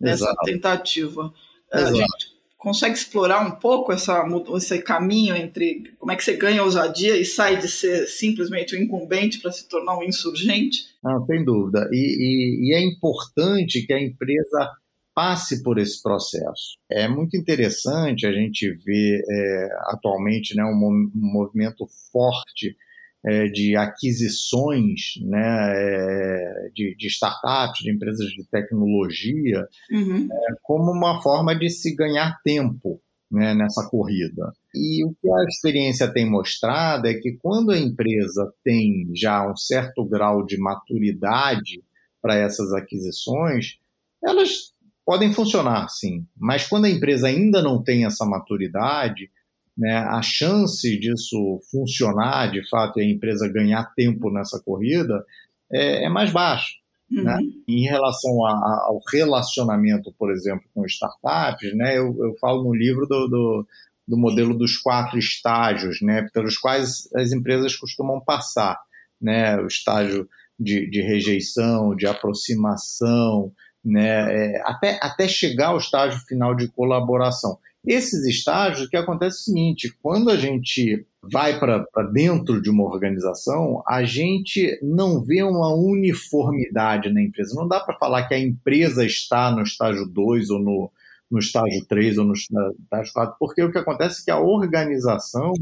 nessa 0.00 0.34
tentativa. 0.44 1.32
É, 1.72 1.78
Exato. 1.78 1.94
A 1.94 2.00
gente, 2.00 2.31
consegue 2.62 2.94
explorar 2.94 3.44
um 3.44 3.50
pouco 3.50 3.92
essa, 3.92 4.24
esse 4.56 4.80
caminho 4.80 5.34
entre 5.34 5.92
como 5.98 6.12
é 6.12 6.16
que 6.16 6.22
você 6.22 6.36
ganha 6.36 6.62
ousadia 6.62 7.16
e 7.16 7.24
sai 7.24 7.58
de 7.58 7.66
ser 7.66 8.06
simplesmente 8.06 8.76
um 8.76 8.78
incumbente 8.80 9.40
para 9.40 9.50
se 9.50 9.68
tornar 9.68 9.98
um 9.98 10.04
insurgente? 10.04 10.84
Não, 11.02 11.26
sem 11.26 11.44
dúvida. 11.44 11.88
E, 11.90 11.96
e, 11.96 12.70
e, 12.70 12.74
é 12.74 12.80
importante 12.80 13.84
que 13.84 13.92
a 13.92 14.00
empresa 14.00 14.70
passe 15.12 15.60
por 15.60 15.76
esse 15.76 16.00
processo. 16.00 16.78
É 16.88 17.08
muito 17.08 17.36
interessante 17.36 18.26
a 18.26 18.32
gente 18.32 18.72
ver 18.84 19.22
é, 19.28 19.68
atualmente 19.88 20.54
né, 20.54 20.62
um, 20.62 20.70
um 20.72 21.10
movimento 21.14 21.84
forte 22.12 22.76
é, 23.24 23.46
de 23.46 23.76
aquisições 23.76 25.14
né, 25.22 25.72
é, 25.74 26.70
de, 26.74 26.96
de, 26.96 27.06
startups, 27.06 27.82
de 27.82 27.92
empresas 27.92 28.28
de 28.28 28.44
tecnologia, 28.50 29.66
uhum. 29.90 30.28
é, 30.30 30.54
como 30.62 30.90
uma 30.90 31.22
forma 31.22 31.56
de 31.56 31.70
se 31.70 31.94
ganhar 31.94 32.40
tempo 32.44 33.00
né, 33.30 33.54
nessa 33.54 33.88
corrida. 33.88 34.52
E 34.74 35.04
o 35.04 35.14
que 35.14 35.28
a 35.28 35.44
experiência 35.48 36.12
tem 36.12 36.28
mostrado 36.28 37.06
é 37.06 37.14
que 37.14 37.32
quando 37.40 37.70
a 37.70 37.78
empresa 37.78 38.52
tem 38.64 39.10
já 39.14 39.48
um 39.50 39.56
certo 39.56 40.04
grau 40.04 40.44
de 40.44 40.58
maturidade 40.58 41.82
para 42.20 42.36
essas 42.36 42.72
aquisições, 42.72 43.78
elas 44.22 44.72
podem 45.04 45.32
funcionar 45.32 45.88
sim, 45.88 46.24
mas 46.36 46.66
quando 46.68 46.84
a 46.84 46.90
empresa 46.90 47.26
ainda 47.26 47.60
não 47.60 47.82
tem 47.82 48.04
essa 48.04 48.24
maturidade, 48.24 49.30
né, 49.76 49.96
a 49.96 50.20
chance 50.22 50.98
disso 50.98 51.60
funcionar 51.70 52.50
de 52.50 52.68
fato 52.68 53.00
e 53.00 53.02
a 53.02 53.10
empresa 53.10 53.48
ganhar 53.48 53.92
tempo 53.94 54.30
nessa 54.30 54.60
corrida 54.60 55.24
é, 55.72 56.04
é 56.04 56.08
mais 56.08 56.30
baixa. 56.30 56.72
Né? 57.10 57.18
Uhum. 57.18 57.24
Né? 57.24 57.38
Em 57.68 57.84
relação 57.84 58.44
a, 58.46 58.52
a, 58.52 58.86
ao 58.88 59.00
relacionamento, 59.12 60.14
por 60.18 60.30
exemplo, 60.30 60.64
com 60.74 60.86
startups, 60.86 61.74
né, 61.74 61.98
eu, 61.98 62.16
eu 62.24 62.34
falo 62.40 62.64
no 62.64 62.74
livro 62.74 63.06
do, 63.06 63.28
do, 63.28 63.66
do, 64.08 64.16
modelo 64.16 64.56
dos 64.56 64.76
quatro 64.78 65.18
estágios 65.18 66.00
né, 66.00 66.26
pelos 66.32 66.56
quais 66.56 67.08
as 67.14 67.32
empresas 67.32 67.76
costumam 67.76 68.20
passar. 68.20 68.80
Né, 69.20 69.56
o 69.60 69.66
estágio 69.66 70.28
de, 70.58 70.90
de 70.90 71.00
rejeição, 71.00 71.94
de 71.94 72.06
aproximação, 72.06 73.52
né, 73.84 74.56
é, 74.56 74.62
até, 74.64 74.98
até 75.02 75.28
chegar 75.28 75.68
ao 75.68 75.78
estágio 75.78 76.20
final 76.26 76.54
de 76.54 76.68
colaboração. 76.68 77.58
Esses 77.84 78.24
estágios, 78.26 78.86
o 78.86 78.88
que 78.88 78.96
acontece 78.96 79.38
é 79.38 79.40
o 79.40 79.44
seguinte: 79.44 79.96
quando 80.00 80.30
a 80.30 80.36
gente 80.36 81.04
vai 81.22 81.58
para 81.58 81.84
dentro 82.12 82.62
de 82.62 82.70
uma 82.70 82.84
organização, 82.84 83.82
a 83.86 84.04
gente 84.04 84.78
não 84.82 85.22
vê 85.22 85.42
uma 85.42 85.74
uniformidade 85.74 87.12
na 87.12 87.22
empresa. 87.22 87.54
Não 87.54 87.66
dá 87.66 87.80
para 87.80 87.98
falar 87.98 88.26
que 88.28 88.34
a 88.34 88.38
empresa 88.38 89.04
está 89.04 89.50
no 89.50 89.62
estágio 89.62 90.06
2 90.06 90.50
ou 90.50 90.58
no, 90.60 90.90
no 91.30 91.38
estágio 91.38 91.84
3 91.86 92.18
ou 92.18 92.24
no 92.24 92.34
estágio 92.34 93.12
4, 93.12 93.36
porque 93.38 93.62
o 93.62 93.72
que 93.72 93.78
acontece 93.78 94.22
é 94.22 94.24
que 94.24 94.30
a 94.30 94.40
organização 94.40 95.52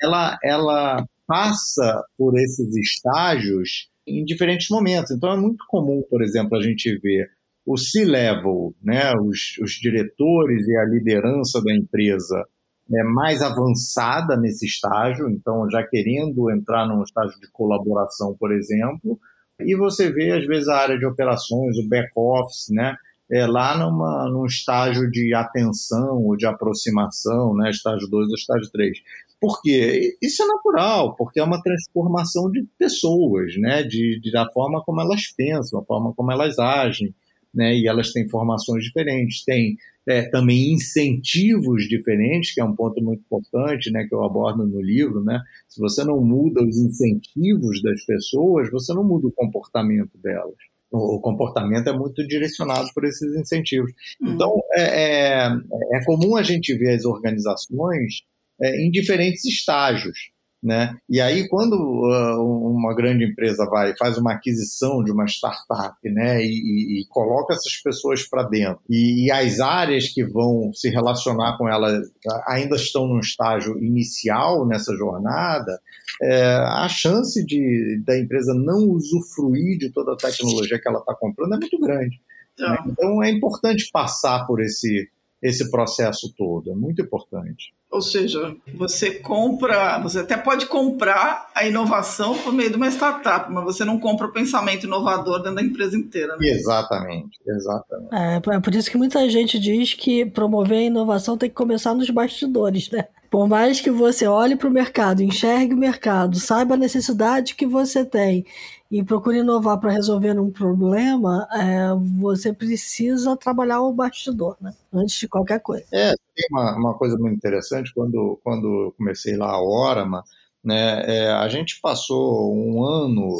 ela, 0.00 0.38
ela 0.42 1.04
passa 1.26 2.04
por 2.16 2.38
esses 2.38 2.74
estágios 2.76 3.88
em 4.06 4.24
diferentes 4.24 4.68
momentos. 4.68 5.10
Então 5.10 5.32
é 5.32 5.36
muito 5.36 5.64
comum, 5.68 6.04
por 6.08 6.22
exemplo, 6.22 6.56
a 6.56 6.62
gente 6.62 6.98
ver 6.98 7.30
o 7.66 7.76
C-level, 7.78 8.74
né, 8.82 9.12
os, 9.14 9.58
os, 9.62 9.72
diretores 9.72 10.66
e 10.66 10.76
a 10.76 10.84
liderança 10.84 11.62
da 11.62 11.74
empresa 11.74 12.44
é 12.92 13.02
mais 13.02 13.40
avançada 13.40 14.36
nesse 14.36 14.66
estágio, 14.66 15.30
então 15.30 15.68
já 15.70 15.82
querendo 15.82 16.50
entrar 16.50 16.86
num 16.86 17.02
estágio 17.02 17.40
de 17.40 17.50
colaboração, 17.50 18.36
por 18.38 18.52
exemplo, 18.52 19.18
e 19.60 19.74
você 19.74 20.12
vê 20.12 20.32
às 20.32 20.46
vezes 20.46 20.68
a 20.68 20.76
área 20.76 20.98
de 20.98 21.06
operações, 21.06 21.78
o 21.78 21.88
back 21.88 22.10
office, 22.14 22.68
né, 22.70 22.96
é 23.30 23.46
lá 23.46 23.78
numa, 23.78 24.28
num 24.28 24.44
estágio 24.44 25.10
de 25.10 25.32
atenção 25.34 26.22
ou 26.22 26.36
de 26.36 26.44
aproximação, 26.44 27.54
né, 27.54 27.70
estágio 27.70 28.06
2 28.08 28.28
ou 28.28 28.34
estágio 28.34 28.70
3. 28.70 28.98
Por 29.40 29.62
quê? 29.62 30.16
Isso 30.22 30.42
é 30.42 30.46
natural, 30.46 31.16
porque 31.16 31.40
é 31.40 31.44
uma 31.44 31.62
transformação 31.62 32.50
de 32.50 32.66
pessoas, 32.78 33.56
né, 33.56 33.82
de, 33.82 34.20
de 34.20 34.30
da 34.30 34.46
forma 34.52 34.82
como 34.84 35.00
elas 35.00 35.32
pensam, 35.34 35.80
a 35.80 35.84
forma 35.84 36.12
como 36.14 36.30
elas 36.30 36.58
agem 36.58 37.14
né, 37.54 37.76
e 37.76 37.86
elas 37.86 38.12
têm 38.12 38.28
formações 38.28 38.84
diferentes, 38.84 39.44
têm 39.44 39.76
é, 40.06 40.22
também 40.22 40.72
incentivos 40.72 41.84
diferentes, 41.88 42.52
que 42.52 42.60
é 42.60 42.64
um 42.64 42.74
ponto 42.74 43.02
muito 43.02 43.20
importante, 43.20 43.90
né, 43.90 44.04
que 44.06 44.14
eu 44.14 44.22
abordo 44.22 44.66
no 44.66 44.80
livro, 44.80 45.22
né? 45.24 45.40
Se 45.68 45.80
você 45.80 46.04
não 46.04 46.20
muda 46.20 46.62
os 46.62 46.76
incentivos 46.76 47.82
das 47.82 48.04
pessoas, 48.04 48.70
você 48.70 48.92
não 48.92 49.04
muda 49.04 49.28
o 49.28 49.32
comportamento 49.32 50.18
delas. 50.18 50.56
O 50.90 51.18
comportamento 51.20 51.88
é 51.88 51.92
muito 51.92 52.24
direcionado 52.26 52.88
por 52.94 53.04
esses 53.04 53.34
incentivos. 53.34 53.90
Hum. 54.22 54.34
Então, 54.34 54.62
é, 54.76 54.82
é, 54.82 55.48
é 55.94 56.04
comum 56.04 56.36
a 56.36 56.42
gente 56.42 56.72
ver 56.76 56.94
as 56.94 57.04
organizações 57.04 58.22
é, 58.60 58.80
em 58.80 58.90
diferentes 58.90 59.44
estágios. 59.44 60.33
Né? 60.64 60.96
E 61.10 61.20
aí, 61.20 61.46
quando 61.46 61.74
uh, 61.74 62.72
uma 62.72 62.94
grande 62.94 63.22
empresa 63.22 63.66
vai 63.66 63.94
faz 63.98 64.16
uma 64.16 64.32
aquisição 64.32 65.04
de 65.04 65.12
uma 65.12 65.26
startup 65.26 65.94
né? 66.04 66.42
e, 66.42 66.48
e, 66.48 67.02
e 67.02 67.06
coloca 67.10 67.52
essas 67.52 67.76
pessoas 67.82 68.26
para 68.26 68.44
dentro, 68.44 68.80
e, 68.88 69.26
e, 69.26 69.30
as 69.30 69.60
áreas 69.60 70.08
que 70.08 70.24
vão 70.24 70.72
se 70.72 70.88
relacionar 70.88 71.58
com 71.58 71.68
ela 71.68 72.00
ainda 72.46 72.76
estão 72.76 73.06
num 73.06 73.20
estágio 73.20 73.76
inicial 73.78 74.66
nessa 74.66 74.96
jornada, 74.96 75.78
é, 76.22 76.54
a 76.54 76.88
chance 76.88 77.44
de, 77.44 78.00
da 78.02 78.18
empresa 78.18 78.54
não 78.54 78.88
usufruir 78.88 79.76
de 79.76 79.90
toda 79.90 80.14
a 80.14 80.16
tecnologia 80.16 80.80
que 80.80 80.88
ela 80.88 81.00
está 81.00 81.14
comprando 81.14 81.56
é 81.56 81.58
muito 81.58 81.78
grande. 81.78 82.18
Né? 82.58 82.78
Então, 82.86 83.22
é 83.22 83.30
importante 83.30 83.90
passar 83.92 84.46
por 84.46 84.62
esse, 84.62 85.10
esse 85.44 85.70
processo 85.70 86.32
todo, 86.34 86.72
é 86.72 86.74
muito 86.74 87.02
importante. 87.02 87.74
Ou 87.90 88.00
seja, 88.00 88.56
você 88.74 89.10
compra, 89.10 90.00
você 90.00 90.20
até 90.20 90.38
pode 90.38 90.64
comprar 90.64 91.50
a 91.54 91.66
inovação 91.66 92.36
por 92.38 92.50
meio 92.50 92.70
de 92.70 92.76
uma 92.76 92.88
startup, 92.88 93.52
mas 93.52 93.62
você 93.62 93.84
não 93.84 94.00
compra 94.00 94.26
o 94.26 94.32
pensamento 94.32 94.86
inovador 94.86 95.40
dentro 95.40 95.56
da 95.56 95.62
empresa 95.62 95.98
inteira. 95.98 96.34
Né? 96.38 96.48
Exatamente, 96.48 97.38
exatamente. 97.46 98.14
É, 98.14 98.36
é 98.56 98.60
por 98.60 98.74
isso 98.74 98.90
que 98.90 98.96
muita 98.96 99.28
gente 99.28 99.58
diz 99.58 99.92
que 99.92 100.24
promover 100.24 100.78
a 100.78 100.82
inovação 100.82 101.36
tem 101.36 101.50
que 101.50 101.54
começar 101.54 101.94
nos 101.94 102.08
bastidores, 102.08 102.90
né? 102.90 103.04
Por 103.34 103.48
mais 103.48 103.80
que 103.80 103.90
você 103.90 104.28
olhe 104.28 104.54
para 104.54 104.68
o 104.68 104.72
mercado, 104.72 105.20
enxergue 105.20 105.74
o 105.74 105.76
mercado, 105.76 106.38
saiba 106.38 106.74
a 106.74 106.76
necessidade 106.76 107.56
que 107.56 107.66
você 107.66 108.04
tem 108.04 108.46
e 108.88 109.02
procure 109.02 109.38
inovar 109.38 109.80
para 109.80 109.90
resolver 109.90 110.38
um 110.38 110.52
problema, 110.52 111.44
é, 111.52 111.88
você 112.20 112.52
precisa 112.52 113.36
trabalhar 113.36 113.80
o 113.80 113.92
bastidor, 113.92 114.56
né? 114.60 114.72
Antes 114.92 115.18
de 115.18 115.26
qualquer 115.26 115.58
coisa. 115.58 115.84
É, 115.92 116.14
tem 116.32 116.46
uma, 116.48 116.76
uma 116.76 116.94
coisa 116.94 117.18
muito 117.18 117.34
interessante, 117.34 117.92
quando, 117.92 118.38
quando 118.44 118.84
eu 118.84 118.92
comecei 118.92 119.36
lá 119.36 119.50
a 119.50 119.60
Orama, 119.60 120.22
né, 120.62 121.02
é, 121.04 121.32
a 121.32 121.48
gente 121.48 121.80
passou 121.82 122.54
um 122.54 122.84
ano, 122.84 123.36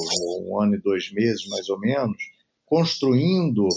um 0.49 0.61
ano 0.61 0.75
e 0.75 0.83
dois 0.83 1.13
meses 1.13 1.47
mais 1.49 1.69
ou 1.69 1.79
menos, 1.79 2.17
construindo 2.67 3.69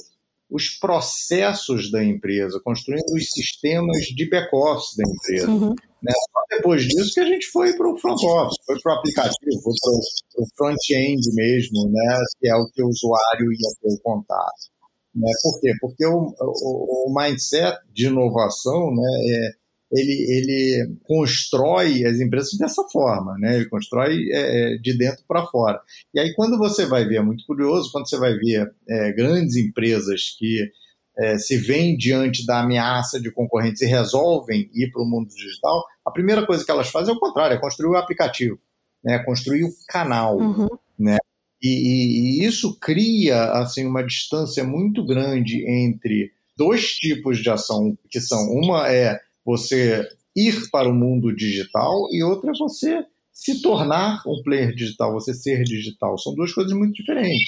os 0.50 0.70
processos 0.80 1.92
da 1.92 2.04
empresa, 2.04 2.62
construindo 2.64 3.14
os 3.14 3.30
sistemas 3.30 3.98
de 4.16 4.30
back-office 4.30 4.96
da 4.96 5.04
empresa. 5.04 5.52
Uhum. 5.52 5.76
Né? 6.02 6.14
Só 6.32 6.58
depois 6.58 6.84
disso 6.84 7.14
que 7.14 7.20
a 7.20 7.26
gente 7.26 7.48
foi 7.48 7.74
para 7.76 7.92
o 7.92 7.98
front-office, 7.98 8.56
foi 8.66 8.80
para 8.82 8.96
o 8.96 8.98
aplicativo, 8.98 9.62
foi 9.62 9.74
para 9.82 10.44
o 10.44 10.48
front-end 10.56 11.22
mesmo, 11.34 11.90
né? 11.92 12.18
que 12.40 12.50
é 12.50 12.56
o 12.56 12.70
que 12.74 12.82
o 12.82 12.88
usuário 12.88 13.52
ia 13.52 13.70
ter 13.82 13.94
o 13.94 14.02
contato. 14.02 14.72
Né? 15.14 15.32
Por 15.42 15.60
quê? 15.60 15.72
Porque 15.82 16.06
o, 16.06 16.34
o, 16.40 17.10
o 17.10 17.14
mindset 17.14 17.78
de 17.92 18.08
inovação 18.08 18.94
né, 18.94 19.10
é, 19.30 19.52
ele, 19.92 20.26
ele 20.30 20.98
constrói 21.04 22.06
as 22.06 22.20
empresas 22.20 22.58
dessa 22.58 22.84
forma, 22.92 23.38
né? 23.40 23.56
ele 23.56 23.70
constrói 23.70 24.30
é, 24.32 24.74
é 24.74 24.78
de 24.78 24.98
dentro 24.98 25.24
para 25.28 25.46
fora. 25.46 25.80
E 26.14 26.20
aí, 26.20 26.34
quando 26.34 26.58
você 26.58 26.86
vai 26.86 27.06
ver, 27.06 27.18
é 27.18 27.22
muito 27.22 27.46
curioso, 27.46 27.92
quando 27.92 28.10
você 28.10 28.18
vai 28.18 28.34
ver 28.36 28.70
é, 28.90 29.12
grandes 29.14 29.56
empresas 29.56 30.36
que 30.38 30.70
é, 31.18 31.38
se 31.38 31.58
veem 31.58 31.98
diante 31.98 32.46
da 32.46 32.62
ameaça 32.62 33.20
de 33.20 33.32
concorrentes 33.32 33.82
e 33.82 33.88
resolvem 33.88 34.70
ir 34.74 34.92
para 34.92 35.02
o 35.02 35.06
mundo 35.06 35.30
digital, 35.30 35.84
a 36.06 36.12
primeira 36.12 36.46
coisa 36.46 36.64
que 36.64 36.72
elas 36.72 36.90
fazem 36.90 37.14
é 37.14 37.18
o 37.18 37.20
contrário, 37.20 37.56
é 37.56 37.60
construir 37.60 37.90
o 37.90 37.98
aplicativo, 37.98 38.60
né? 39.04 39.20
construir 39.20 39.64
o 39.64 39.72
canal. 39.88 40.38
Uhum. 40.38 40.68
Né? 41.00 41.18
E, 41.62 41.70
e, 41.70 42.44
e 42.44 42.46
isso 42.46 42.78
cria 42.80 43.52
assim 43.54 43.86
uma 43.86 44.04
distância 44.04 44.64
muito 44.64 45.04
grande 45.06 45.66
entre 45.68 46.32
dois 46.58 46.96
tipos 46.96 47.40
de 47.40 47.50
ação 47.50 47.98
que 48.10 48.20
são 48.20 48.40
uma 48.52 48.92
é 48.92 49.20
você 49.48 50.06
ir 50.36 50.70
para 50.70 50.90
o 50.90 50.94
mundo 50.94 51.34
digital 51.34 51.94
e 52.12 52.22
outra 52.22 52.52
é 52.52 52.58
você 52.60 53.06
se 53.32 53.62
tornar 53.62 54.22
um 54.28 54.44
player 54.44 54.76
digital, 54.76 55.14
você 55.14 55.34
ser 55.34 55.64
digital. 55.64 56.18
São 56.18 56.36
duas 56.36 56.54
coisas 56.54 56.74
muito 56.74 56.96
diferentes. 56.96 57.48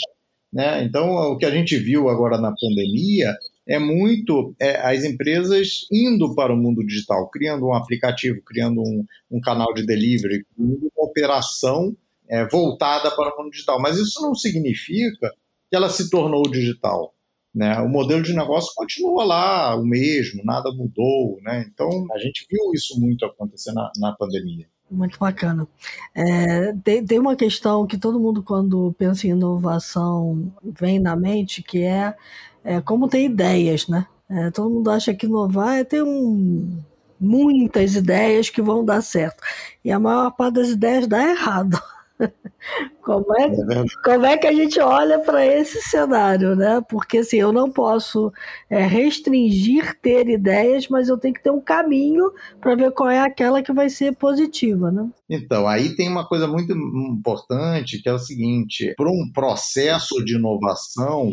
Né? 0.52 0.84
Então, 0.84 1.10
o 1.10 1.38
que 1.38 1.46
a 1.46 1.52
gente 1.52 1.78
viu 1.78 2.08
agora 2.08 2.38
na 2.38 2.54
pandemia 2.56 3.36
é 3.68 3.78
muito 3.78 4.56
é, 4.60 4.78
as 4.78 5.04
empresas 5.04 5.86
indo 5.92 6.34
para 6.34 6.54
o 6.54 6.58
mundo 6.58 6.86
digital, 6.86 7.30
criando 7.30 7.68
um 7.68 7.74
aplicativo, 7.74 8.42
criando 8.46 8.80
um, 8.82 9.06
um 9.30 9.42
canal 9.42 9.74
de 9.74 9.86
delivery, 9.86 10.46
uma 10.58 11.06
operação 11.06 11.96
é, 12.30 12.48
voltada 12.48 13.12
para 13.12 13.36
o 13.36 13.38
mundo 13.38 13.52
digital. 13.52 13.80
Mas 13.82 13.98
isso 13.98 14.22
não 14.22 14.34
significa 14.34 15.32
que 15.70 15.76
ela 15.76 15.90
se 15.90 16.10
tornou 16.10 16.44
digital. 16.44 17.14
Né? 17.60 17.78
O 17.82 17.90
modelo 17.90 18.24
de 18.24 18.34
negócio 18.34 18.72
continua 18.74 19.26
lá 19.26 19.76
o 19.76 19.84
mesmo, 19.84 20.42
nada 20.46 20.72
mudou. 20.72 21.38
Né? 21.42 21.66
Então, 21.70 21.90
a 22.14 22.18
gente 22.18 22.48
viu 22.50 22.72
isso 22.74 22.98
muito 22.98 23.26
acontecer 23.26 23.74
na, 23.74 23.92
na 23.98 24.14
pandemia. 24.14 24.66
Muito 24.90 25.20
bacana. 25.20 25.68
É, 26.16 26.72
tem, 26.82 27.06
tem 27.06 27.20
uma 27.20 27.36
questão 27.36 27.86
que 27.86 27.98
todo 27.98 28.18
mundo, 28.18 28.42
quando 28.42 28.96
pensa 28.98 29.28
em 29.28 29.32
inovação, 29.32 30.54
vem 30.64 31.00
na 31.00 31.18
mente, 31.18 31.62
que 31.62 31.84
é, 31.84 32.16
é 32.64 32.80
como 32.80 33.10
ter 33.10 33.26
ideias, 33.26 33.90
né? 33.90 34.08
É, 34.30 34.50
todo 34.52 34.70
mundo 34.70 34.90
acha 34.90 35.14
que 35.14 35.26
inovar 35.26 35.80
é 35.80 35.84
ter 35.84 36.02
um, 36.02 36.82
muitas 37.20 37.94
ideias 37.94 38.50
que 38.50 38.62
vão 38.62 38.86
dar 38.86 39.02
certo. 39.02 39.44
E 39.84 39.92
a 39.92 40.00
maior 40.00 40.32
parte 40.32 40.54
das 40.54 40.70
ideias 40.70 41.08
dá 41.08 41.22
errado. 41.30 41.78
Como 43.02 43.26
é, 43.36 43.46
é 43.46 43.86
como 44.04 44.26
é 44.26 44.38
que 44.38 44.46
a 44.46 44.54
gente 44.54 44.80
olha 44.80 45.20
para 45.20 45.46
esse 45.46 45.82
cenário, 45.82 46.56
né? 46.56 46.84
Porque 46.88 47.20
assim, 47.20 47.38
eu 47.38 47.52
não 47.52 47.72
posso 47.72 48.32
é, 48.70 48.86
restringir 48.86 49.98
ter 50.02 50.28
ideias, 50.28 50.88
mas 50.90 51.08
eu 51.08 51.18
tenho 51.18 51.34
que 51.34 51.42
ter 51.42 51.50
um 51.50 51.62
caminho 51.62 52.32
para 52.60 52.76
ver 52.76 52.92
qual 52.92 53.10
é 53.10 53.20
aquela 53.20 53.64
que 53.64 53.74
vai 53.74 53.90
ser 53.90 54.16
positiva, 54.16 54.92
né? 54.92 55.10
Então, 55.30 55.68
aí 55.68 55.96
tem 55.96 56.08
uma 56.08 56.28
coisa 56.28 56.48
muito 56.48 56.74
importante 56.74 58.02
que 58.02 58.10
é 58.10 58.14
o 58.14 58.20
seguinte: 58.20 58.94
para 58.96 59.10
um 59.10 59.32
processo 59.34 60.24
de 60.24 60.36
inovação, 60.36 61.32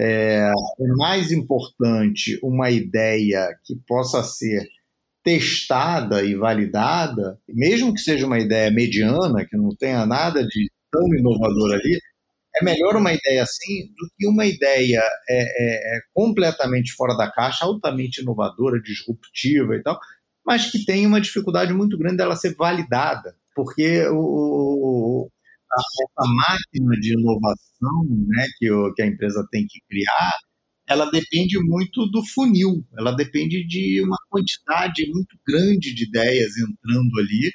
é, 0.00 0.50
é 0.80 0.86
mais 0.96 1.30
importante 1.30 2.38
uma 2.42 2.70
ideia 2.70 3.48
que 3.64 3.76
possa 3.86 4.22
ser 4.22 4.66
testada 5.24 6.22
e 6.22 6.34
validada, 6.34 7.40
mesmo 7.48 7.94
que 7.94 8.00
seja 8.00 8.26
uma 8.26 8.38
ideia 8.38 8.70
mediana, 8.70 9.44
que 9.44 9.56
não 9.56 9.70
tenha 9.70 10.04
nada 10.04 10.46
de 10.46 10.70
tão 10.92 11.02
inovador 11.18 11.72
ali, 11.72 11.98
é 12.56 12.64
melhor 12.64 12.94
uma 12.96 13.12
ideia 13.12 13.42
assim 13.42 13.86
do 13.96 14.08
que 14.16 14.28
uma 14.28 14.46
ideia 14.46 15.02
é, 15.28 15.42
é, 15.42 15.96
é 15.96 16.00
completamente 16.12 16.92
fora 16.92 17.16
da 17.16 17.28
caixa, 17.30 17.64
altamente 17.64 18.20
inovadora, 18.20 18.80
disruptiva 18.80 19.74
e 19.74 19.82
tal, 19.82 19.98
mas 20.46 20.70
que 20.70 20.84
tem 20.84 21.06
uma 21.06 21.20
dificuldade 21.20 21.72
muito 21.72 21.98
grande 21.98 22.18
dela 22.18 22.36
ser 22.36 22.54
validada, 22.54 23.34
porque 23.56 24.06
o, 24.08 25.28
a, 26.18 26.26
máquina 26.26 27.00
de 27.00 27.14
inovação 27.14 28.04
né, 28.28 28.46
que, 28.58 28.70
o, 28.70 28.92
que 28.94 29.02
a 29.02 29.06
empresa 29.06 29.44
tem 29.50 29.66
que 29.66 29.80
criar 29.88 30.32
ela 30.86 31.10
depende 31.10 31.58
muito 31.58 32.06
do 32.06 32.24
funil, 32.24 32.84
ela 32.96 33.12
depende 33.12 33.64
de 33.66 34.02
uma 34.02 34.18
quantidade 34.28 35.10
muito 35.10 35.38
grande 35.46 35.94
de 35.94 36.04
ideias 36.04 36.56
entrando 36.56 37.18
ali 37.18 37.52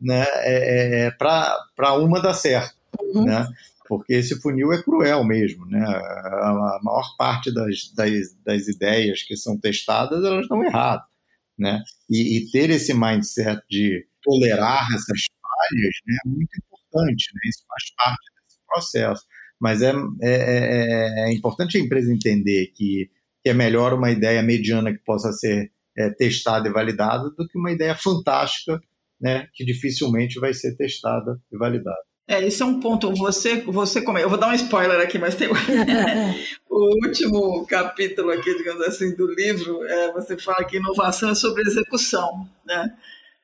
né, 0.00 0.24
é, 0.40 1.06
é 1.06 1.10
para 1.10 1.94
uma 1.98 2.20
dar 2.20 2.34
certo. 2.34 2.76
Uhum. 3.00 3.24
Né? 3.24 3.48
Porque 3.88 4.14
esse 4.14 4.40
funil 4.40 4.72
é 4.72 4.82
cruel 4.82 5.24
mesmo. 5.24 5.66
Né? 5.66 5.80
A, 5.80 6.76
a 6.76 6.80
maior 6.82 7.16
parte 7.16 7.52
das, 7.52 7.90
das, 7.94 8.34
das, 8.44 8.68
ideias 8.68 9.22
que 9.22 9.36
são 9.36 9.58
testadas 9.58 10.24
elas 10.24 10.42
estão 10.42 10.62
erradas. 10.62 11.06
Né? 11.58 11.82
E, 12.10 12.38
e, 12.38 12.50
ter 12.50 12.70
esse 12.70 12.92
mindset 12.92 13.62
de 13.70 14.06
tolerar 14.22 14.86
essas 14.92 15.20
falhas 15.40 15.94
né, 16.06 16.16
é 16.24 16.28
muito 16.28 16.50
importante. 16.56 17.30
Né? 17.34 17.40
Isso 17.48 17.64
faz 17.68 17.94
parte 17.96 18.30
desse 18.42 18.58
processo. 18.66 19.24
Mas 19.60 19.82
é, 19.82 19.92
é, 20.20 20.30
é, 20.32 21.28
é 21.28 21.32
importante 21.32 21.76
a 21.76 21.80
empresa 21.80 22.12
entender 22.12 22.72
que, 22.74 23.10
que, 23.42 23.50
é 23.50 23.54
melhor 23.54 23.94
uma 23.94 24.10
ideia 24.10 24.42
mediana 24.42 24.92
que 24.92 25.04
possa 25.04 25.32
ser 25.32 25.70
é, 25.96 26.10
testada 26.10 26.68
e 26.68 26.72
validada 26.72 27.30
do 27.30 27.46
que 27.46 27.58
uma 27.58 27.72
ideia 27.72 27.94
fantástica 27.94 28.80
né, 29.20 29.48
que 29.54 29.64
dificilmente 29.64 30.38
vai 30.38 30.52
ser 30.52 30.76
testada 30.76 31.40
e 31.52 31.56
validada. 31.56 31.96
É, 32.26 32.42
esse 32.46 32.62
é 32.62 32.66
um 32.66 32.80
ponto. 32.80 33.14
Você, 33.14 33.60
você 33.60 34.00
come... 34.00 34.22
Eu 34.22 34.30
vou 34.30 34.38
dar 34.38 34.48
um 34.48 34.54
spoiler 34.54 34.98
aqui, 35.00 35.18
mas 35.18 35.34
tem 35.34 35.48
o 36.68 37.06
último 37.06 37.66
capítulo 37.66 38.30
aqui, 38.30 38.54
digamos 38.56 38.82
assim, 38.82 39.14
do 39.14 39.26
livro. 39.26 39.84
É, 39.84 40.12
você 40.12 40.36
fala 40.38 40.64
que 40.64 40.78
inovação 40.78 41.30
é 41.30 41.34
sobre 41.34 41.62
execução, 41.62 42.48
né? 42.66 42.94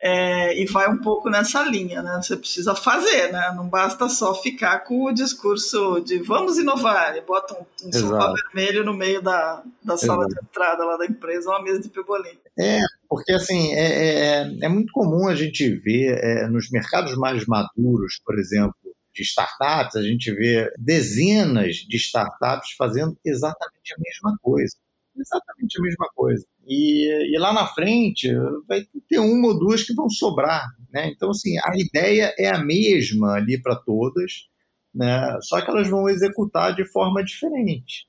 É, 0.02 0.58
e 0.58 0.64
vai 0.64 0.88
um 0.88 0.98
pouco 0.98 1.28
nessa 1.28 1.62
linha, 1.62 2.02
né? 2.02 2.18
Você 2.22 2.34
precisa 2.34 2.74
fazer, 2.74 3.30
né? 3.30 3.52
Não 3.54 3.68
basta 3.68 4.08
só 4.08 4.34
ficar 4.34 4.80
com 4.80 5.04
o 5.04 5.12
discurso 5.12 6.00
de 6.00 6.18
vamos 6.22 6.56
inovar 6.56 7.14
e 7.16 7.20
bota 7.20 7.54
um, 7.54 7.88
um 7.88 7.92
sofá 7.92 8.32
vermelho 8.32 8.82
no 8.82 8.94
meio 8.94 9.20
da, 9.20 9.62
da 9.82 9.98
sala 9.98 10.24
Exato. 10.24 10.40
de 10.40 10.48
entrada 10.48 10.84
lá 10.86 10.96
da 10.96 11.04
empresa, 11.04 11.50
uma 11.50 11.62
mesa 11.62 11.80
de 11.80 11.90
pebolim. 11.90 12.38
É, 12.58 12.80
porque 13.08 13.32
assim, 13.32 13.74
é, 13.74 14.42
é, 14.42 14.56
é 14.62 14.68
muito 14.70 14.90
comum 14.90 15.28
a 15.28 15.34
gente 15.34 15.68
ver 15.76 16.18
é, 16.22 16.46
nos 16.48 16.70
mercados 16.70 17.14
mais 17.16 17.44
maduros, 17.44 18.18
por 18.24 18.38
exemplo, 18.38 18.74
de 19.14 19.22
startups, 19.22 19.96
a 19.96 20.02
gente 20.02 20.32
vê 20.32 20.72
dezenas 20.78 21.76
de 21.76 21.96
startups 21.96 22.70
fazendo 22.78 23.16
exatamente 23.24 23.92
a 23.94 23.98
mesma 23.98 24.38
coisa. 24.40 24.74
Exatamente 25.16 25.78
a 25.78 25.82
mesma 25.82 26.08
coisa. 26.14 26.46
E, 26.72 27.34
e, 27.34 27.38
lá 27.38 27.52
na 27.52 27.66
frente 27.66 28.32
vai 28.68 28.86
ter 29.08 29.18
uma 29.18 29.48
ou 29.48 29.58
duas 29.58 29.82
que 29.82 29.92
vão 29.92 30.08
sobrar. 30.08 30.68
Né? 30.92 31.08
Então, 31.08 31.30
assim, 31.30 31.58
a 31.58 31.72
ideia 31.76 32.32
é 32.38 32.48
a 32.48 32.64
mesma 32.64 33.34
ali 33.34 33.60
para 33.60 33.74
todas, 33.74 34.48
né? 34.94 35.36
só 35.42 35.60
que 35.60 35.68
elas 35.68 35.88
vão 35.88 36.08
executar 36.08 36.72
de 36.72 36.84
forma 36.84 37.24
diferente. 37.24 38.06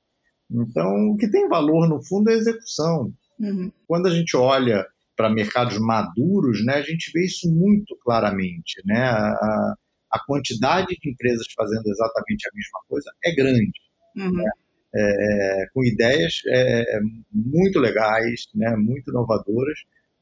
Então, 0.51 1.09
o 1.09 1.17
que 1.17 1.27
tem 1.31 1.47
valor, 1.47 1.89
no 1.89 2.03
fundo, 2.03 2.29
é 2.29 2.33
a 2.33 2.37
execução. 2.37 3.11
Uhum. 3.39 3.71
Quando 3.87 4.07
a 4.07 4.11
gente 4.11 4.37
olha 4.37 4.85
para 5.15 5.29
mercados 5.29 5.79
maduros, 5.79 6.63
né, 6.63 6.75
a 6.75 6.81
gente 6.81 7.11
vê 7.11 7.25
isso 7.25 7.51
muito 7.51 7.97
claramente. 8.03 8.79
Né? 8.85 9.01
A, 9.01 9.75
a 10.11 10.19
quantidade 10.27 10.95
de 11.01 11.09
empresas 11.09 11.47
fazendo 11.55 11.87
exatamente 11.87 12.47
a 12.47 12.51
mesma 12.53 12.79
coisa 12.87 13.11
é 13.23 13.33
grande. 13.33 13.79
Uhum. 14.17 14.33
Né? 14.33 14.51
É, 14.93 15.65
com 15.73 15.83
ideias 15.83 16.41
é, 16.47 16.99
muito 17.31 17.79
legais, 17.79 18.47
né, 18.53 18.75
muito 18.77 19.11
inovadoras, 19.11 19.79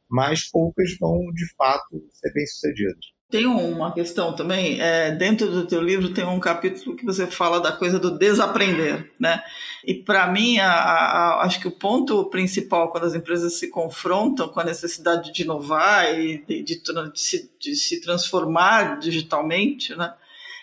mas 0.09 0.49
poucas 0.49 0.97
vão 0.99 1.19
de 1.33 1.47
fato 1.55 2.03
ser 2.13 2.33
bem-sucedidas. 2.33 3.19
Tem 3.29 3.45
uma 3.45 3.93
questão 3.93 4.35
também, 4.35 4.81
é, 4.81 5.11
dentro 5.11 5.51
do 5.51 5.67
teu 5.67 5.79
livro 5.83 6.11
tem 6.11 6.25
um 6.25 6.39
capítulo 6.39 6.95
que 6.95 7.05
você 7.05 7.27
fala 7.27 7.61
da 7.61 7.71
coisa 7.71 7.99
do 7.99 8.17
desaprender, 8.17 9.11
né? 9.19 9.43
E 9.85 9.93
para 9.93 10.25
mim, 10.31 10.57
a, 10.57 10.71
a, 10.71 11.43
acho 11.43 11.59
que 11.59 11.67
o 11.67 11.77
ponto 11.77 12.25
principal 12.31 12.89
quando 12.89 13.03
as 13.03 13.13
empresas 13.13 13.59
se 13.59 13.69
confrontam 13.69 14.49
com 14.49 14.59
a 14.59 14.63
necessidade 14.63 15.31
de 15.31 15.43
inovar 15.43 16.11
e 16.19 16.43
de, 16.43 16.63
de, 16.63 16.81
de, 16.81 17.19
se, 17.19 17.51
de 17.59 17.75
se, 17.75 18.01
transformar 18.01 18.97
digitalmente, 18.97 19.95
né? 19.95 20.11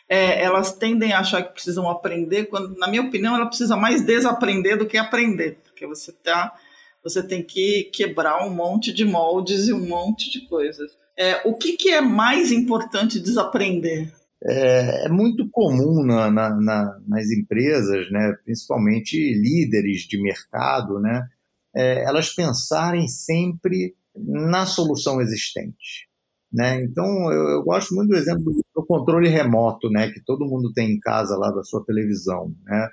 É, 0.08 0.42
elas 0.42 0.72
tendem 0.72 1.12
a 1.12 1.20
achar 1.20 1.42
que 1.42 1.52
precisam 1.52 1.88
aprender, 1.88 2.46
quando, 2.46 2.76
na 2.78 2.88
minha 2.88 3.02
opinião, 3.02 3.34
ela 3.34 3.46
precisa 3.46 3.76
mais 3.76 4.04
desaprender 4.04 4.78
do 4.78 4.86
que 4.86 4.96
aprender, 4.96 5.58
porque 5.64 5.86
você 5.86 6.12
tá, 6.12 6.54
você 7.02 7.22
tem 7.22 7.42
que 7.42 7.90
quebrar 7.92 8.46
um 8.46 8.50
monte 8.50 8.92
de 8.92 9.04
moldes 9.04 9.66
e 9.66 9.72
um 9.72 9.86
monte 9.86 10.30
de 10.30 10.46
coisas. 10.46 10.92
É, 11.18 11.40
o 11.48 11.54
que, 11.54 11.76
que, 11.76 11.88
é 11.88 12.00
mais 12.00 12.52
importante 12.52 13.18
desaprender? 13.18 14.12
É, 14.44 15.06
é 15.06 15.08
muito 15.08 15.48
comum 15.50 16.04
na, 16.04 16.30
na, 16.30 16.50
na, 16.50 17.00
nas 17.08 17.30
empresas, 17.30 18.10
né, 18.10 18.36
principalmente 18.44 19.16
líderes 19.16 20.02
de 20.02 20.22
mercado, 20.22 21.00
né, 21.00 21.26
é, 21.74 22.04
elas 22.04 22.34
pensarem 22.34 23.08
sempre 23.08 23.94
na 24.14 24.66
solução 24.66 25.20
existente. 25.20 26.08
Né? 26.52 26.84
Então, 26.84 27.04
eu, 27.32 27.48
eu, 27.50 27.62
gosto 27.62 27.94
muito 27.94 28.10
do 28.10 28.16
exemplo 28.16 28.52
do 28.74 28.86
controle 28.86 29.28
remoto, 29.28 29.90
né, 29.90 30.10
que 30.10 30.20
todo 30.24 30.46
mundo 30.46 30.72
tem 30.72 30.92
em 30.92 31.00
casa 31.00 31.36
lá 31.36 31.50
da 31.50 31.62
sua 31.62 31.84
televisão. 31.84 32.54
Né? 32.64 32.88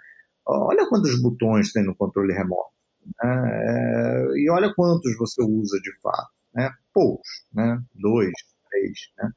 Olha 0.46 0.88
quantos 0.90 1.22
botões 1.22 1.72
tem 1.72 1.84
no 1.84 1.96
controle 1.96 2.34
remoto. 2.34 2.74
Né? 3.24 3.50
É, 3.54 4.26
e 4.36 4.50
olha 4.50 4.74
quantos 4.76 5.16
você 5.18 5.42
usa 5.44 5.80
de 5.80 5.92
fato 6.02 6.32
né? 6.54 6.70
poucos, 6.94 7.28
né? 7.54 7.82
dois, 7.94 8.32
três. 8.70 9.00
Né? 9.18 9.30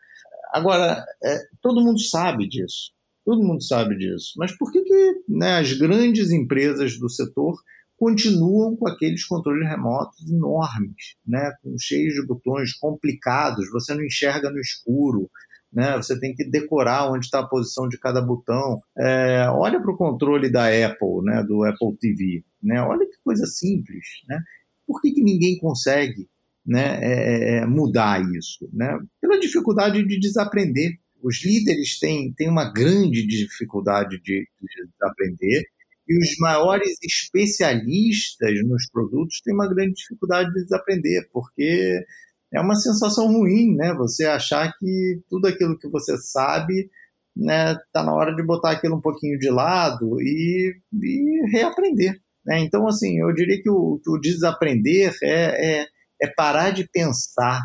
Agora, 0.53 1.05
é, 1.25 1.39
todo 1.61 1.83
mundo 1.83 2.01
sabe 2.01 2.49
disso, 2.49 2.93
todo 3.25 3.43
mundo 3.43 3.63
sabe 3.63 3.97
disso, 3.97 4.35
mas 4.37 4.57
por 4.57 4.71
que, 4.71 4.83
que 4.83 5.23
né, 5.29 5.59
as 5.59 5.73
grandes 5.73 6.31
empresas 6.31 6.99
do 6.99 7.09
setor 7.09 7.57
continuam 7.97 8.77
com 8.77 8.89
aqueles 8.89 9.25
controles 9.25 9.69
remotos 9.69 10.31
enormes, 10.31 11.17
né, 11.27 11.53
com 11.63 11.77
cheios 11.79 12.15
de 12.15 12.27
botões 12.27 12.75
complicados, 12.75 13.71
você 13.71 13.95
não 13.95 14.05
enxerga 14.05 14.51
no 14.51 14.61
escuro, 14.61 15.31
né, 15.73 15.97
você 15.97 16.19
tem 16.19 16.35
que 16.35 16.45
decorar 16.45 17.11
onde 17.11 17.25
está 17.25 17.41
a 17.41 17.47
posição 17.47 17.89
de 17.89 17.99
cada 17.99 18.21
botão. 18.21 18.81
É, 18.99 19.47
olha 19.51 19.81
para 19.81 19.91
o 19.91 19.97
controle 19.97 20.51
da 20.51 20.67
Apple, 20.67 21.23
né, 21.25 21.43
do 21.43 21.65
Apple 21.65 21.97
TV, 21.99 22.45
né, 22.63 22.81
olha 22.83 23.07
que 23.07 23.17
coisa 23.25 23.47
simples, 23.47 24.05
né? 24.29 24.41
Por 24.87 25.01
que, 25.03 25.11
que 25.13 25.23
ninguém 25.23 25.59
consegue 25.59 26.29
né, 26.65 27.01
é, 27.03 27.13
é, 27.13 27.59
é, 27.59 27.67
mudar 27.67 28.23
isso? 28.37 28.69
Né? 28.73 28.97
Pela 29.21 29.41
dificuldade 29.41 30.07
de 30.07 30.21
desaprender. 30.21 30.97
Os 31.21 31.45
líderes 31.45 31.99
têm, 31.99 32.33
têm 32.35 32.49
uma 32.49 32.73
grande 32.73 33.27
dificuldade 33.27 34.21
de, 34.23 34.47
de 34.61 34.89
desaprender 34.93 35.65
e 36.09 36.19
os 36.19 36.37
maiores 36.39 36.97
especialistas 37.03 38.53
nos 38.67 38.89
produtos 38.91 39.41
têm 39.43 39.55
uma 39.55 39.69
grande 39.69 39.95
dificuldade 39.95 40.53
de 40.53 40.63
desaprender, 40.63 41.29
porque 41.33 42.05
é 42.53 42.61
uma 42.61 42.77
sensação 42.77 43.27
ruim, 43.27 43.75
né? 43.75 43.93
Você 43.95 44.25
achar 44.25 44.73
que 44.79 45.21
tudo 45.29 45.49
aquilo 45.49 45.79
que 45.79 45.89
você 45.89 46.17
sabe 46.17 46.89
né, 47.37 47.77
tá 47.93 48.03
na 48.03 48.15
hora 48.15 48.35
de 48.35 48.43
botar 48.43 48.71
aquilo 48.71 48.97
um 48.97 49.01
pouquinho 49.01 49.39
de 49.39 49.51
lado 49.51 50.21
e, 50.21 50.75
e 50.95 51.51
reaprender. 51.53 52.19
Né? 52.45 52.61
Então, 52.61 52.87
assim, 52.89 53.21
eu 53.21 53.33
diria 53.35 53.61
que 53.61 53.69
o, 53.69 54.01
que 54.03 54.11
o 54.11 54.19
desaprender 54.19 55.15
é, 55.23 55.81
é, 55.81 55.87
é 56.23 56.27
parar 56.29 56.71
de 56.71 56.89
pensar 56.89 57.61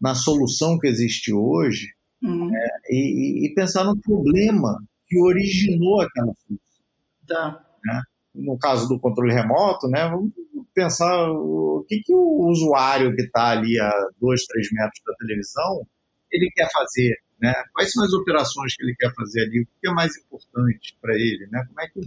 na 0.00 0.14
solução 0.14 0.78
que 0.78 0.86
existe 0.86 1.32
hoje 1.32 1.88
uhum. 2.22 2.54
é, 2.54 2.68
e, 2.90 3.46
e, 3.46 3.54
pensar 3.54 3.84
no 3.84 3.98
problema 3.98 4.78
que 5.08 5.18
originou 5.18 6.02
aquela 6.02 6.32
solução. 6.46 6.84
Tá. 7.26 7.65
Né? 7.86 8.02
No 8.34 8.58
caso 8.58 8.88
do 8.88 8.98
controle 8.98 9.32
remoto, 9.32 9.88
né, 9.88 10.08
vamos 10.08 10.32
pensar 10.74 11.30
o 11.30 11.84
que, 11.88 12.02
que 12.02 12.12
o 12.12 12.48
usuário 12.48 13.14
que 13.14 13.22
está 13.22 13.50
ali 13.50 13.78
a 13.80 13.90
dois, 14.20 14.44
três 14.44 14.68
metros 14.72 15.00
da 15.06 15.14
televisão 15.14 15.86
ele 16.30 16.50
quer 16.54 16.68
fazer, 16.70 17.16
né? 17.40 17.54
Quais 17.72 17.92
são 17.92 18.04
as 18.04 18.12
operações 18.12 18.74
que 18.74 18.82
ele 18.82 18.94
quer 18.98 19.14
fazer 19.14 19.42
ali? 19.42 19.62
O 19.62 19.66
que 19.80 19.88
é 19.88 19.92
mais 19.92 20.16
importante 20.18 20.98
para 21.00 21.14
ele, 21.14 21.46
né? 21.50 21.64
Como 21.66 21.80
é 21.80 21.88
que 21.88 22.00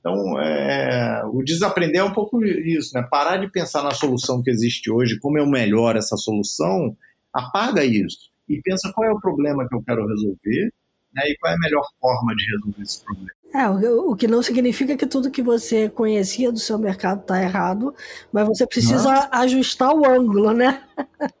então, 0.00 0.40
é, 0.40 1.22
o 1.26 1.42
desaprender 1.42 2.00
é 2.00 2.04
um 2.04 2.12
pouco 2.12 2.42
isso, 2.42 2.94
né? 2.94 3.06
Parar 3.08 3.36
de 3.36 3.50
pensar 3.50 3.82
na 3.82 3.92
solução 3.92 4.42
que 4.42 4.50
existe 4.50 4.90
hoje, 4.90 5.18
como 5.20 5.38
eu 5.38 5.46
melhoro 5.46 5.98
essa 5.98 6.16
solução, 6.16 6.96
apaga 7.32 7.84
isso 7.84 8.30
e 8.48 8.60
pensa 8.62 8.90
qual 8.94 9.06
é 9.06 9.12
o 9.12 9.20
problema 9.20 9.68
que 9.68 9.74
eu 9.74 9.82
quero 9.82 10.06
resolver 10.06 10.72
né, 11.14 11.22
e 11.26 11.36
qual 11.38 11.52
é 11.52 11.56
a 11.56 11.58
melhor 11.58 11.84
forma 12.00 12.34
de 12.34 12.44
resolver 12.50 12.82
esse 12.82 13.04
problema. 13.04 13.30
É, 13.52 13.68
o, 13.68 14.14
que 14.14 14.28
não 14.28 14.42
significa 14.42 14.96
que 14.96 15.06
tudo 15.06 15.30
que 15.30 15.42
você 15.42 15.88
conhecia 15.88 16.52
do 16.52 16.58
seu 16.58 16.78
mercado 16.78 17.20
está 17.20 17.42
errado, 17.42 17.92
mas 18.32 18.46
você 18.46 18.64
precisa 18.66 19.12
não. 19.12 19.28
ajustar 19.32 19.92
o 19.92 20.06
ângulo, 20.06 20.52
né? 20.52 20.82
Exatamente. 20.96 21.40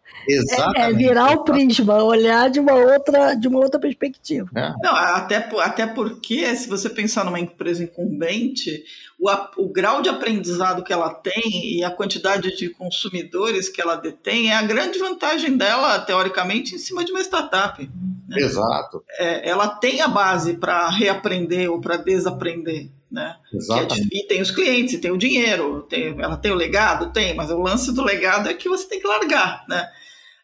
É, 0.76 0.90
é, 0.90 0.92
virar 0.92 1.32
o 1.32 1.44
prisma, 1.44 2.02
olhar 2.02 2.50
de 2.50 2.60
uma 2.60 2.74
outra, 2.74 3.34
de 3.34 3.48
uma 3.48 3.58
outra 3.58 3.80
perspectiva. 3.80 4.50
É. 4.54 4.72
Não, 4.82 4.94
até, 4.94 5.36
até 5.60 5.86
porque, 5.86 6.54
se 6.56 6.68
você 6.68 6.90
pensar 6.90 7.24
numa 7.24 7.40
empresa 7.40 7.82
incumbente, 7.82 8.84
o, 9.18 9.30
o 9.56 9.68
grau 9.68 10.02
de 10.02 10.10
aprendizado 10.10 10.84
que 10.84 10.92
ela 10.92 11.14
tem 11.14 11.78
e 11.78 11.82
a 11.82 11.90
quantidade 11.90 12.54
de 12.54 12.68
consumidores 12.68 13.70
que 13.70 13.80
ela 13.80 13.96
detém 13.96 14.50
é 14.50 14.56
a 14.56 14.62
grande 14.62 14.98
vantagem 14.98 15.56
dela, 15.56 15.98
teoricamente, 16.00 16.74
em 16.74 16.78
cima 16.78 17.02
de 17.02 17.12
uma 17.12 17.22
startup. 17.22 17.88
Né? 18.30 18.38
Exato. 18.38 19.04
É, 19.18 19.48
ela 19.48 19.68
tem 19.68 20.00
a 20.00 20.06
base 20.06 20.54
para 20.54 20.88
reaprender 20.88 21.68
ou 21.68 21.80
para 21.80 21.96
desaprender. 21.96 22.88
Né? 23.10 23.36
Exatamente. 23.52 24.08
É, 24.14 24.18
e 24.18 24.26
tem 24.28 24.40
os 24.40 24.52
clientes, 24.52 25.00
tem 25.00 25.10
o 25.10 25.18
dinheiro, 25.18 25.82
tem, 25.82 26.14
ela 26.16 26.36
tem 26.36 26.52
o 26.52 26.54
legado, 26.54 27.12
tem, 27.12 27.34
mas 27.34 27.50
o 27.50 27.58
lance 27.58 27.92
do 27.92 28.04
legado 28.04 28.48
é 28.48 28.54
que 28.54 28.68
você 28.68 28.88
tem 28.88 29.00
que 29.00 29.06
largar, 29.06 29.64
né? 29.68 29.90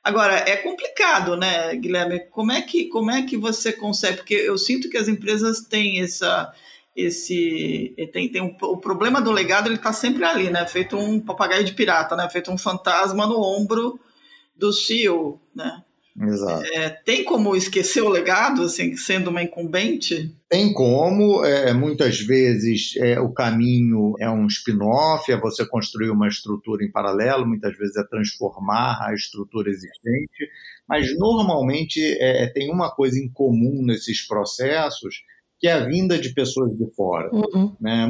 Agora, 0.02 0.34
é 0.34 0.56
complicado, 0.56 1.36
né, 1.36 1.76
Guilherme? 1.76 2.20
Como 2.30 2.50
é 2.50 2.60
que, 2.62 2.86
como 2.86 3.10
é 3.12 3.22
que 3.22 3.36
você 3.36 3.72
consegue? 3.72 4.16
Porque 4.16 4.34
eu 4.34 4.58
sinto 4.58 4.88
que 4.88 4.96
as 4.96 5.06
empresas 5.06 5.60
têm 5.60 6.00
essa, 6.00 6.52
esse 6.96 7.94
tem, 8.12 8.28
tem 8.28 8.42
um, 8.42 8.56
o 8.62 8.78
problema 8.78 9.20
do 9.20 9.30
legado 9.30 9.68
ele 9.68 9.76
está 9.76 9.92
sempre 9.92 10.24
ali, 10.24 10.50
né? 10.50 10.66
Feito 10.66 10.96
um 10.96 11.20
papagaio 11.20 11.64
de 11.64 11.72
pirata, 11.72 12.16
né? 12.16 12.28
Feito 12.28 12.50
um 12.50 12.58
fantasma 12.58 13.26
no 13.26 13.40
ombro 13.40 14.00
do 14.56 14.72
CEO, 14.72 15.40
né? 15.54 15.82
Exato. 16.18 16.64
É, 16.72 16.88
tem 16.88 17.24
como 17.24 17.54
esquecer 17.54 18.00
o 18.02 18.08
legado, 18.08 18.62
assim, 18.62 18.96
sendo 18.96 19.28
uma 19.28 19.42
incumbente? 19.42 20.34
Tem 20.48 20.72
como. 20.72 21.44
É, 21.44 21.72
muitas 21.74 22.18
vezes 22.20 22.94
é, 22.96 23.20
o 23.20 23.32
caminho 23.32 24.14
é 24.18 24.30
um 24.30 24.46
spin-off, 24.46 25.30
é 25.30 25.38
você 25.38 25.66
construir 25.66 26.10
uma 26.10 26.28
estrutura 26.28 26.84
em 26.84 26.90
paralelo, 26.90 27.46
muitas 27.46 27.76
vezes 27.76 27.96
é 27.96 28.04
transformar 28.04 28.98
a 29.02 29.14
estrutura 29.14 29.68
existente, 29.68 30.50
mas 30.88 31.14
normalmente 31.18 32.00
é, 32.00 32.44
é 32.44 32.46
tem 32.46 32.70
uma 32.72 32.90
coisa 32.90 33.18
em 33.18 33.28
comum 33.28 33.84
nesses 33.84 34.26
processos, 34.26 35.22
que 35.60 35.68
é 35.68 35.72
a 35.72 35.84
vinda 35.84 36.18
de 36.18 36.32
pessoas 36.32 36.74
de 36.76 36.86
fora. 36.94 37.28
Uhum. 37.32 37.76
Né? 37.78 38.08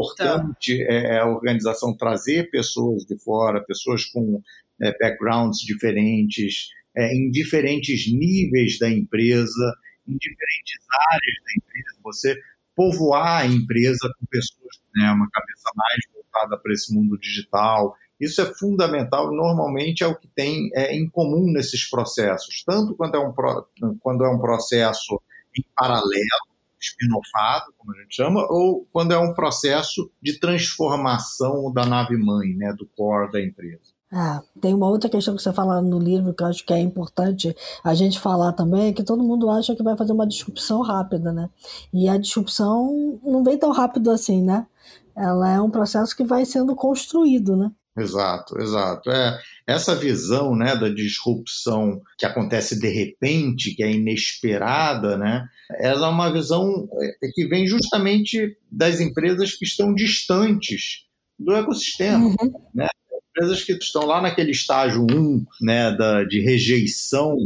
importante 0.00 0.78
tá. 0.78 0.92
é 0.92 1.18
a 1.18 1.26
organização 1.26 1.96
trazer 1.96 2.50
pessoas 2.50 3.04
de 3.04 3.18
fora, 3.18 3.64
pessoas 3.64 4.04
com 4.04 4.40
é, 4.80 4.96
backgrounds 4.98 5.58
diferentes, 5.60 6.68
é, 6.96 7.14
em 7.14 7.30
diferentes 7.30 8.10
níveis 8.12 8.78
da 8.78 8.90
empresa, 8.90 9.74
em 10.06 10.16
diferentes 10.16 10.78
áreas 11.10 11.36
da 11.44 11.52
empresa, 11.56 12.00
você 12.02 12.40
povoar 12.74 13.42
a 13.42 13.46
empresa 13.46 14.12
com 14.18 14.26
pessoas 14.26 14.80
né, 14.94 15.10
uma 15.12 15.28
cabeça 15.30 15.70
mais 15.76 16.00
voltada 16.14 16.58
para 16.58 16.72
esse 16.72 16.94
mundo 16.94 17.18
digital. 17.18 17.94
Isso 18.18 18.40
é 18.40 18.46
fundamental, 18.54 19.32
normalmente 19.32 20.04
é 20.04 20.06
o 20.06 20.16
que 20.16 20.28
tem 20.28 20.70
é, 20.74 20.94
em 20.94 21.08
comum 21.08 21.50
nesses 21.50 21.88
processos, 21.88 22.62
tanto 22.64 22.94
quando 22.94 23.16
é 23.16 23.18
um, 23.18 23.32
quando 23.98 24.24
é 24.24 24.28
um 24.28 24.38
processo 24.38 25.20
em 25.56 25.64
paralelo, 25.74 26.50
espinofado, 26.78 27.74
como 27.76 27.94
a 27.94 28.02
gente 28.02 28.16
chama, 28.16 28.46
ou 28.50 28.86
quando 28.92 29.12
é 29.12 29.18
um 29.18 29.34
processo 29.34 30.10
de 30.20 30.38
transformação 30.38 31.72
da 31.72 31.84
nave-mãe, 31.84 32.54
né, 32.54 32.72
do 32.72 32.86
core 32.86 33.30
da 33.30 33.40
empresa. 33.40 33.89
Ah, 34.12 34.42
tem 34.60 34.74
uma 34.74 34.88
outra 34.88 35.08
questão 35.08 35.36
que 35.36 35.42
você 35.42 35.52
fala 35.52 35.80
no 35.80 35.98
livro 35.98 36.34
que 36.34 36.42
eu 36.42 36.48
acho 36.48 36.66
que 36.66 36.72
é 36.72 36.80
importante 36.80 37.54
a 37.84 37.94
gente 37.94 38.18
falar 38.18 38.52
também, 38.52 38.88
é 38.88 38.92
que 38.92 39.04
todo 39.04 39.22
mundo 39.22 39.48
acha 39.48 39.76
que 39.76 39.84
vai 39.84 39.96
fazer 39.96 40.12
uma 40.12 40.26
disrupção 40.26 40.82
rápida, 40.82 41.32
né? 41.32 41.48
E 41.94 42.08
a 42.08 42.18
disrupção 42.18 43.20
não 43.22 43.44
vem 43.44 43.56
tão 43.56 43.70
rápido 43.70 44.10
assim, 44.10 44.42
né? 44.42 44.66
Ela 45.16 45.52
é 45.52 45.60
um 45.60 45.70
processo 45.70 46.16
que 46.16 46.24
vai 46.24 46.44
sendo 46.44 46.74
construído, 46.74 47.56
né? 47.56 47.70
Exato, 47.96 48.58
exato. 48.60 49.10
É, 49.10 49.38
essa 49.66 49.94
visão 49.94 50.56
né, 50.56 50.76
da 50.76 50.88
disrupção 50.88 52.00
que 52.16 52.24
acontece 52.24 52.78
de 52.78 52.88
repente, 52.88 53.74
que 53.74 53.82
é 53.82 53.92
inesperada, 53.92 55.16
né, 55.18 55.46
ela 55.78 56.06
é 56.06 56.10
uma 56.10 56.32
visão 56.32 56.88
é, 57.22 57.28
que 57.32 57.46
vem 57.46 57.66
justamente 57.66 58.56
das 58.70 59.00
empresas 59.00 59.54
que 59.54 59.64
estão 59.64 59.94
distantes 59.94 61.04
do 61.38 61.52
ecossistema. 61.54 62.26
Uhum. 62.26 62.52
Né? 62.74 62.88
Empresas 63.30 63.62
que 63.62 63.72
estão 63.72 64.04
lá 64.06 64.20
naquele 64.20 64.50
estágio 64.50 65.06
1 65.10 65.44
né, 65.60 65.90
da, 65.96 66.24
de 66.24 66.40
rejeição, 66.40 67.36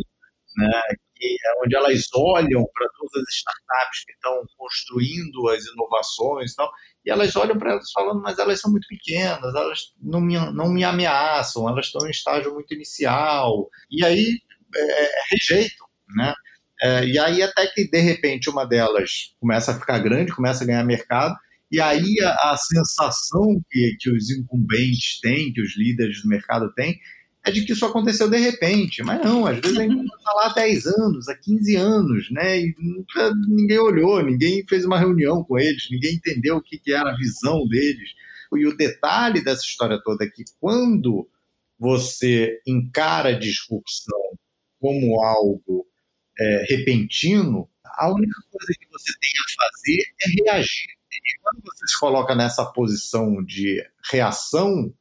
né, 0.56 0.80
é 1.22 1.62
onde 1.64 1.74
elas 1.74 2.06
olham 2.14 2.64
para 2.74 2.88
todas 2.98 3.26
as 3.26 3.34
startups 3.34 4.04
que 4.04 4.12
estão 4.12 4.42
construindo 4.58 5.48
as 5.48 5.64
inovações 5.66 6.52
e 6.52 6.56
tal, 6.56 6.70
e 7.04 7.10
elas 7.10 7.34
olham 7.36 7.58
para 7.58 7.72
elas 7.72 7.90
falando, 7.92 8.20
mas 8.20 8.38
elas 8.38 8.60
são 8.60 8.70
muito 8.70 8.86
pequenas, 8.88 9.54
elas 9.54 9.92
não 10.02 10.20
me, 10.20 10.34
não 10.52 10.68
me 10.68 10.84
ameaçam, 10.84 11.68
elas 11.68 11.86
estão 11.86 12.06
em 12.06 12.10
estágio 12.10 12.52
muito 12.52 12.74
inicial, 12.74 13.68
e 13.90 14.04
aí 14.04 14.38
é, 14.76 15.10
rejeitam, 15.30 15.86
né? 16.16 16.34
É, 16.82 17.04
e 17.06 17.18
aí 17.18 17.42
até 17.42 17.66
que, 17.68 17.88
de 17.88 18.00
repente, 18.00 18.50
uma 18.50 18.66
delas 18.66 19.34
começa 19.40 19.70
a 19.70 19.78
ficar 19.78 19.98
grande, 20.00 20.34
começa 20.34 20.64
a 20.64 20.66
ganhar 20.66 20.84
mercado, 20.84 21.34
e 21.70 21.80
aí 21.80 22.20
a, 22.22 22.52
a 22.52 22.56
sensação 22.56 23.62
que, 23.70 23.96
que 23.98 24.10
os 24.10 24.30
incumbentes 24.30 25.20
têm, 25.20 25.52
que 25.52 25.60
os 25.60 25.76
líderes 25.76 26.22
do 26.22 26.28
mercado 26.28 26.72
têm, 26.74 26.98
é 27.44 27.50
de 27.50 27.64
que 27.64 27.72
isso 27.72 27.84
aconteceu 27.84 28.28
de 28.28 28.38
repente. 28.38 29.02
Mas 29.02 29.22
não, 29.22 29.46
às 29.46 29.58
vezes 29.58 29.78
a 29.78 29.82
gente 29.82 30.04
está 30.04 30.32
lá 30.32 30.46
há 30.46 30.54
10 30.54 30.86
anos, 30.86 31.28
há 31.28 31.36
15 31.36 31.76
anos, 31.76 32.30
né? 32.30 32.60
E 32.60 32.74
nunca, 32.78 33.32
ninguém 33.46 33.78
olhou, 33.78 34.22
ninguém 34.24 34.64
fez 34.66 34.84
uma 34.84 34.98
reunião 34.98 35.44
com 35.44 35.58
eles, 35.58 35.88
ninguém 35.90 36.14
entendeu 36.14 36.56
o 36.56 36.62
que, 36.62 36.78
que 36.78 36.92
era 36.92 37.10
a 37.10 37.16
visão 37.16 37.66
deles. 37.68 38.10
E 38.56 38.66
o 38.66 38.76
detalhe 38.76 39.42
dessa 39.42 39.62
história 39.62 40.00
toda 40.02 40.24
é 40.24 40.28
que 40.28 40.44
quando 40.60 41.28
você 41.78 42.60
encara 42.66 43.30
a 43.30 43.38
disrupção 43.38 44.38
como 44.80 45.20
algo 45.22 45.86
é, 46.38 46.64
repentino, 46.68 47.68
a 47.84 48.12
única 48.12 48.40
coisa 48.50 48.72
que 48.78 48.86
você 48.90 49.12
tem 49.20 49.30
a 49.40 49.62
fazer 49.62 50.02
é 50.22 50.52
reagir. 50.52 50.94
E 51.16 51.40
quando 51.42 51.62
você 51.62 51.86
se 51.86 51.98
coloca 51.98 52.34
nessa 52.34 52.64
posição 52.64 53.42
de 53.42 53.84
reação, 54.10 54.92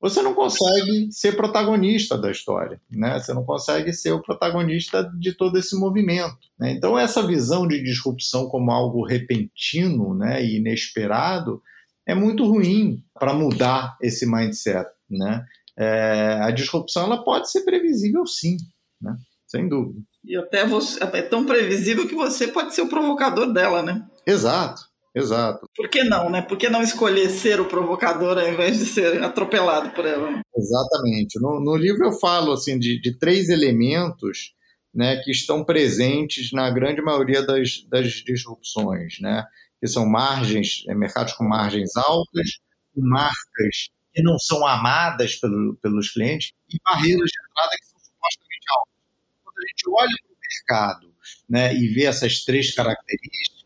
você 0.00 0.22
não 0.22 0.34
consegue 0.34 1.12
ser 1.12 1.36
protagonista 1.36 2.16
da 2.16 2.30
história, 2.30 2.80
né? 2.90 3.18
Você 3.18 3.34
não 3.34 3.44
consegue 3.44 3.92
ser 3.92 4.12
o 4.12 4.22
protagonista 4.22 5.02
de 5.18 5.34
todo 5.34 5.58
esse 5.58 5.78
movimento. 5.78 6.38
Né? 6.58 6.72
Então 6.72 6.98
essa 6.98 7.26
visão 7.26 7.68
de 7.68 7.82
disrupção 7.82 8.48
como 8.48 8.70
algo 8.70 9.04
repentino, 9.04 10.14
né, 10.14 10.42
e 10.42 10.56
inesperado, 10.56 11.62
é 12.06 12.14
muito 12.14 12.44
ruim 12.46 13.04
para 13.12 13.34
mudar 13.34 13.96
esse 14.00 14.26
mindset, 14.26 14.88
né? 15.08 15.44
É, 15.78 16.40
a 16.42 16.50
disrupção 16.50 17.04
ela 17.04 17.22
pode 17.22 17.50
ser 17.50 17.62
previsível, 17.62 18.26
sim, 18.26 18.56
né? 19.00 19.16
Sem 19.46 19.68
dúvida. 19.68 20.00
E 20.24 20.36
até 20.36 20.66
você, 20.66 21.02
é 21.02 21.22
tão 21.22 21.44
previsível 21.44 22.06
que 22.08 22.14
você 22.14 22.48
pode 22.48 22.74
ser 22.74 22.82
o 22.82 22.88
provocador 22.88 23.52
dela, 23.52 23.82
né? 23.82 24.06
Exato. 24.26 24.82
Exato. 25.14 25.68
Por 25.74 25.88
que 25.88 26.04
não, 26.04 26.30
né? 26.30 26.40
Por 26.40 26.56
que 26.56 26.68
não 26.68 26.82
escolher 26.82 27.28
ser 27.30 27.60
o 27.60 27.66
provocador 27.66 28.38
ao 28.38 28.48
invés 28.48 28.78
de 28.78 28.86
ser 28.86 29.22
atropelado 29.22 29.90
por 29.90 30.06
ela? 30.06 30.40
Exatamente. 30.56 31.40
No, 31.40 31.60
no 31.60 31.76
livro 31.76 32.06
eu 32.06 32.12
falo 32.12 32.52
assim 32.52 32.78
de, 32.78 33.00
de, 33.00 33.18
três 33.18 33.48
elementos 33.48 34.54
né, 34.94 35.16
que 35.16 35.32
estão 35.32 35.64
presentes 35.64 36.52
na 36.52 36.70
grande 36.70 37.02
maioria 37.02 37.44
das, 37.44 37.84
das 37.88 38.12
disrupções, 38.24 39.18
né? 39.20 39.44
Que 39.80 39.88
são 39.88 40.06
margens, 40.06 40.84
é, 40.88 40.94
mercados 40.94 41.32
com 41.32 41.44
margens 41.44 41.96
altas, 41.96 42.60
marcas 42.94 43.90
que 44.14 44.22
não 44.22 44.38
são 44.38 44.64
amadas 44.66 45.36
pelo, 45.36 45.76
pelos 45.82 46.12
clientes 46.12 46.52
e 46.68 46.78
barreiras 46.84 47.30
de 47.30 47.50
entrada 47.50 47.76
que 47.78 47.86
são 47.86 47.98
supostamente 47.98 48.66
altas. 48.76 48.94
Quando 49.42 49.58
a 49.58 49.66
gente 49.68 49.84
olha 49.88 50.16
para 50.22 50.32
o 50.32 50.38
mercado 50.40 51.14
né, 51.48 51.74
e 51.74 51.88
vê 51.88 52.04
essas 52.04 52.44
três 52.44 52.74
características, 52.74 53.59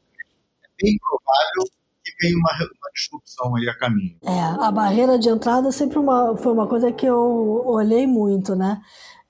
bem 0.80 0.96
provável 0.98 1.70
que 2.04 2.12
venha 2.20 2.36
uma, 2.36 2.52
uma 2.52 2.90
disrupção 2.94 3.56
aí 3.56 3.68
a 3.68 3.78
caminho. 3.78 4.16
É, 4.22 4.40
a 4.40 4.70
barreira 4.70 5.18
de 5.18 5.28
entrada 5.28 5.72
sempre 5.72 5.98
uma, 5.98 6.36
foi 6.36 6.52
uma 6.52 6.68
coisa 6.68 6.92
que 6.92 7.06
eu 7.06 7.62
olhei 7.66 8.06
muito, 8.06 8.54
né? 8.54 8.80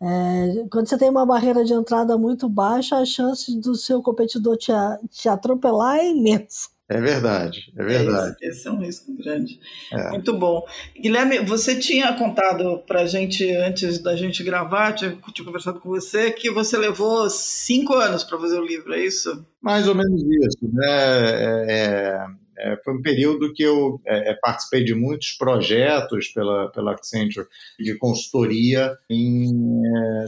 É, 0.00 0.66
quando 0.70 0.88
você 0.88 0.98
tem 0.98 1.09
uma 1.09 1.24
barreira 1.24 1.64
de 1.64 1.72
entrada 1.72 2.18
muito 2.18 2.48
baixa, 2.48 2.98
a 2.98 3.07
chance 3.07 3.59
do 3.61 3.74
seu 3.74 4.02
competidor 4.02 4.57
te, 4.57 4.72
te 5.11 5.28
atropelar 5.28 5.96
é 5.98 6.11
imensa. 6.11 6.73
É 6.87 7.01
verdade, 7.01 7.73
é 7.79 7.83
verdade. 7.83 8.37
Esse, 8.42 8.59
esse 8.59 8.68
é 8.68 8.70
um 8.70 8.79
risco 8.79 9.16
grande. 9.16 9.59
É. 9.90 10.11
Muito 10.11 10.37
bom. 10.37 10.66
Guilherme, 10.94 11.38
você 11.38 11.79
tinha 11.79 12.12
contado 12.12 12.79
para 12.87 13.03
a 13.03 13.07
gente, 13.07 13.51
antes 13.53 13.99
da 13.99 14.14
gente 14.14 14.44
gravar, 14.44 14.92
tinha, 14.92 15.16
tinha, 15.33 15.47
conversado 15.47 15.81
com 15.81 15.88
você, 15.88 16.31
que 16.31 16.51
você 16.51 16.77
levou 16.77 17.31
cinco 17.31 17.94
anos 17.94 18.23
para 18.23 18.38
fazer 18.38 18.59
o 18.59 18.66
livro, 18.66 18.92
é 18.92 19.03
isso? 19.03 19.47
Mais 19.62 19.88
ou 19.88 19.94
menos 19.94 20.23
isso. 20.23 20.70
Né? 20.75 20.87
É, 20.87 22.27
é, 22.59 22.73
é 22.73 22.77
foi 22.85 22.92
um 22.92 23.01
período 23.01 23.55
que 23.55 23.62
eu 23.62 23.99
é, 24.07 24.33
é, 24.33 24.35
participei 24.35 24.85
de 24.85 24.94
muitos 24.94 25.33
projetos 25.33 26.29
pela, 26.29 26.70
pela 26.70 26.92
Accenture 26.92 27.47
de 27.81 27.97
consultoria 27.97 28.94
em 29.09 29.51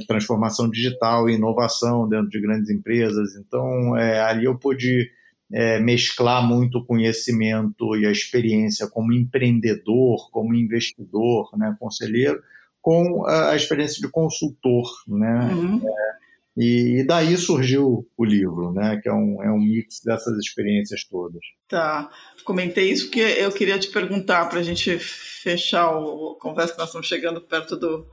transformação 0.09 0.71
digital 0.71 1.29
e 1.29 1.35
inovação 1.35 2.09
dentro 2.09 2.31
de 2.31 2.41
grandes 2.41 2.71
empresas. 2.71 3.37
Então, 3.37 3.93
ali 3.95 4.47
eu 4.47 4.59
pude 4.59 5.15
é, 5.53 5.79
mesclar 5.81 6.47
muito 6.47 6.79
o 6.79 6.85
conhecimento 6.85 7.97
e 7.97 8.07
a 8.07 8.11
experiência 8.11 8.89
como 8.89 9.13
empreendedor, 9.13 10.31
como 10.31 10.55
investidor, 10.55 11.51
né, 11.57 11.77
conselheiro, 11.79 12.41
com 12.83 13.27
a, 13.27 13.57
experiência 13.57 14.01
de 14.01 14.11
consultor, 14.11 14.89
né? 15.09 15.51
Uhum. 15.53 15.83
É, 15.89 16.26
e, 16.57 17.01
e, 17.01 17.07
daí 17.07 17.37
surgiu 17.37 18.07
o 18.17 18.25
livro, 18.25 18.73
né? 18.73 18.99
Que 19.03 19.09
é 19.09 19.13
um, 19.13 19.43
é 19.43 19.51
um 19.51 19.61
mix 19.61 20.01
dessas 20.05 20.39
experiências 20.39 21.05
todas. 21.05 21.41
Tá. 21.69 22.11
Comentei 22.45 22.91
isso 22.91 23.07
porque 23.07 23.21
eu 23.21 23.53
queria 23.53 23.79
te 23.79 23.89
perguntar 23.89 24.49
para 24.49 24.61
a 24.61 24.63
gente 24.63 24.99
fechar 24.99 25.91
o, 25.99 26.33
a 26.33 26.41
conversa 26.41 26.73
que 26.73 26.79
nós 26.79 26.89
estamos 26.89 27.07
chegando 27.07 27.41
perto 27.41 27.77
do, 27.77 28.07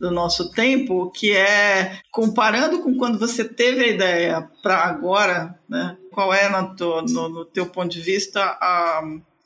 do 0.00 0.10
nosso 0.10 0.50
tempo, 0.50 1.10
que 1.10 1.32
é 1.32 1.98
comparando 2.10 2.82
com 2.82 2.96
quando 2.96 3.18
você 3.18 3.44
teve 3.44 3.84
a 3.84 3.88
ideia 3.88 4.48
para 4.62 4.76
agora, 4.84 5.58
né? 5.68 5.96
Qual 6.10 6.32
é 6.32 6.48
no, 6.48 7.02
no, 7.02 7.28
no 7.28 7.44
teu 7.44 7.66
ponto 7.66 7.92
de 7.92 8.00
vista 8.00 8.40
a 8.60 9.02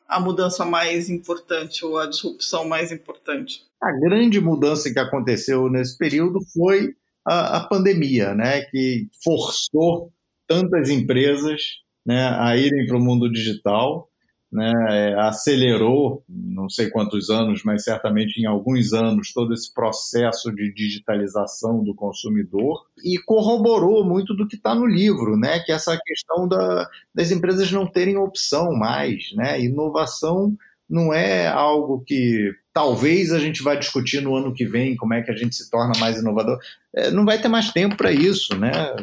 a 0.08 0.18
mudança 0.18 0.64
mais 0.64 1.10
importante 1.10 1.84
ou 1.84 1.98
a 1.98 2.06
disrupção 2.06 2.66
mais 2.66 2.90
importante? 2.90 3.66
A 3.80 3.92
grande 3.92 4.40
mudança 4.40 4.90
que 4.90 4.98
aconteceu 4.98 5.68
nesse 5.68 5.98
período 5.98 6.40
foi 6.52 6.96
a, 7.28 7.58
a 7.58 7.68
pandemia, 7.68 8.34
né, 8.34 8.62
que 8.62 9.08
forçou 9.22 10.10
tantas 10.46 10.88
empresas 10.88 11.60
né, 12.04 12.28
a 12.38 12.56
irem 12.56 12.86
para 12.86 12.96
o 12.96 13.00
mundo 13.00 13.30
digital, 13.30 14.08
né, 14.50 14.72
é, 14.88 15.14
acelerou, 15.20 16.24
não 16.26 16.70
sei 16.70 16.88
quantos 16.88 17.28
anos, 17.28 17.62
mas 17.64 17.84
certamente 17.84 18.40
em 18.40 18.46
alguns 18.46 18.94
anos, 18.94 19.30
todo 19.34 19.52
esse 19.52 19.72
processo 19.74 20.50
de 20.50 20.72
digitalização 20.72 21.84
do 21.84 21.94
consumidor 21.94 22.86
e 23.04 23.18
corroborou 23.18 24.02
muito 24.04 24.34
do 24.34 24.48
que 24.48 24.56
está 24.56 24.74
no 24.74 24.86
livro, 24.86 25.36
né, 25.36 25.60
que 25.60 25.70
é 25.70 25.74
essa 25.74 25.98
questão 26.02 26.48
da, 26.48 26.88
das 27.14 27.30
empresas 27.30 27.70
não 27.70 27.86
terem 27.86 28.16
opção 28.16 28.72
mais. 28.72 29.32
Né, 29.34 29.60
inovação 29.60 30.56
não 30.88 31.12
é 31.12 31.46
algo 31.46 32.02
que 32.06 32.50
talvez 32.78 33.32
a 33.32 33.40
gente 33.40 33.60
vai 33.60 33.76
discutir 33.76 34.22
no 34.22 34.36
ano 34.36 34.54
que 34.54 34.64
vem 34.64 34.94
como 34.94 35.12
é 35.12 35.20
que 35.20 35.32
a 35.32 35.34
gente 35.34 35.56
se 35.56 35.68
torna 35.68 35.98
mais 35.98 36.16
inovador. 36.16 36.60
É, 36.94 37.10
não 37.10 37.24
vai 37.24 37.36
ter 37.36 37.48
mais 37.48 37.72
tempo 37.72 37.96
para 37.96 38.12
isso, 38.12 38.56
né? 38.56 38.94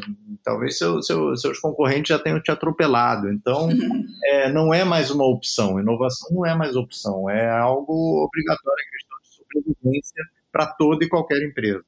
Talvez 0.41 0.77
seu, 0.77 1.03
seu, 1.03 1.35
seus 1.35 1.59
concorrentes 1.59 2.07
já 2.07 2.17
tenham 2.17 2.41
te 2.41 2.49
atropelado. 2.49 3.29
Então, 3.29 3.67
é, 4.23 4.49
não 4.49 4.73
é 4.73 4.85
mais 4.85 5.11
uma 5.11 5.25
opção. 5.25 5.77
Inovação 5.77 6.29
não 6.31 6.45
é 6.45 6.55
mais 6.55 6.77
opção. 6.77 7.29
É 7.29 7.49
algo 7.51 8.23
obrigatório, 8.23 8.79
é 8.79 8.91
questão 8.91 9.17
de 9.21 9.35
sobrevivência 9.35 10.23
para 10.53 10.67
toda 10.67 11.03
e 11.03 11.09
qualquer 11.09 11.43
empresa. 11.43 11.83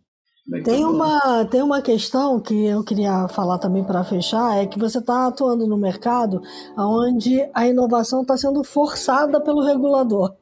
Tem 0.65 0.83
uma, 0.83 1.45
tem 1.45 1.61
uma 1.61 1.81
questão 1.81 2.37
que 2.41 2.65
eu 2.65 2.83
queria 2.83 3.29
falar 3.29 3.59
também 3.59 3.83
para 3.85 4.03
fechar, 4.03 4.57
é 4.57 4.65
que 4.65 4.77
você 4.77 4.97
está 4.97 5.27
atuando 5.27 5.65
no 5.65 5.77
mercado 5.77 6.41
onde 6.77 7.49
a 7.53 7.65
inovação 7.65 8.23
está 8.23 8.35
sendo 8.35 8.61
forçada 8.61 9.39
pelo 9.39 9.63
regulador. 9.63 10.35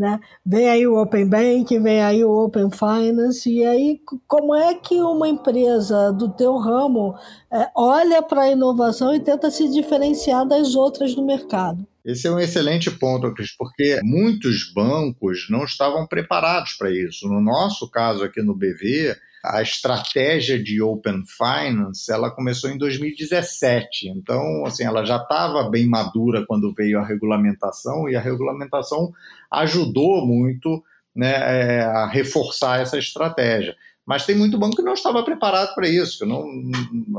Né? 0.00 0.18
Vem 0.46 0.66
aí 0.66 0.86
o 0.86 0.98
Open 0.98 1.28
Bank, 1.28 1.78
vem 1.78 2.00
aí 2.00 2.24
o 2.24 2.30
Open 2.30 2.70
Finance, 2.70 3.50
e 3.50 3.62
aí 3.66 4.00
como 4.26 4.54
é 4.54 4.72
que 4.72 4.94
uma 4.94 5.28
empresa 5.28 6.10
do 6.10 6.30
teu 6.30 6.56
ramo 6.56 7.14
é, 7.52 7.68
olha 7.76 8.22
para 8.22 8.44
a 8.44 8.50
inovação 8.50 9.14
e 9.14 9.20
tenta 9.20 9.50
se 9.50 9.68
diferenciar 9.68 10.48
das 10.48 10.74
outras 10.74 11.14
do 11.14 11.22
mercado? 11.22 11.86
Esse 12.02 12.26
é 12.26 12.30
um 12.30 12.38
excelente 12.38 12.90
ponto, 12.90 13.34
Cris, 13.34 13.54
porque 13.54 14.00
muitos 14.02 14.72
bancos 14.72 15.48
não 15.50 15.64
estavam 15.64 16.06
preparados 16.06 16.72
para 16.78 16.90
isso. 16.90 17.28
No 17.28 17.38
nosso 17.38 17.86
caso 17.90 18.24
aqui 18.24 18.40
no 18.40 18.54
BV, 18.54 19.14
a 19.44 19.62
estratégia 19.62 20.62
de 20.62 20.82
Open 20.82 21.22
Finance 21.26 22.10
ela 22.12 22.30
começou 22.30 22.70
em 22.70 22.76
2017, 22.76 24.08
então 24.08 24.64
assim 24.66 24.84
ela 24.84 25.04
já 25.04 25.16
estava 25.16 25.68
bem 25.68 25.86
madura 25.86 26.44
quando 26.46 26.74
veio 26.74 26.98
a 26.98 27.04
regulamentação 27.04 28.08
e 28.08 28.16
a 28.16 28.20
regulamentação 28.20 29.12
ajudou 29.50 30.26
muito 30.26 30.82
né, 31.14 31.32
é, 31.32 31.80
a 31.82 32.06
reforçar 32.06 32.80
essa 32.80 32.98
estratégia. 32.98 33.74
Mas 34.06 34.26
tem 34.26 34.34
muito 34.34 34.58
banco 34.58 34.74
que 34.74 34.82
não 34.82 34.94
estava 34.94 35.22
preparado 35.22 35.74
para 35.74 35.88
isso, 35.88 36.18
que 36.18 36.24
não, 36.24 36.44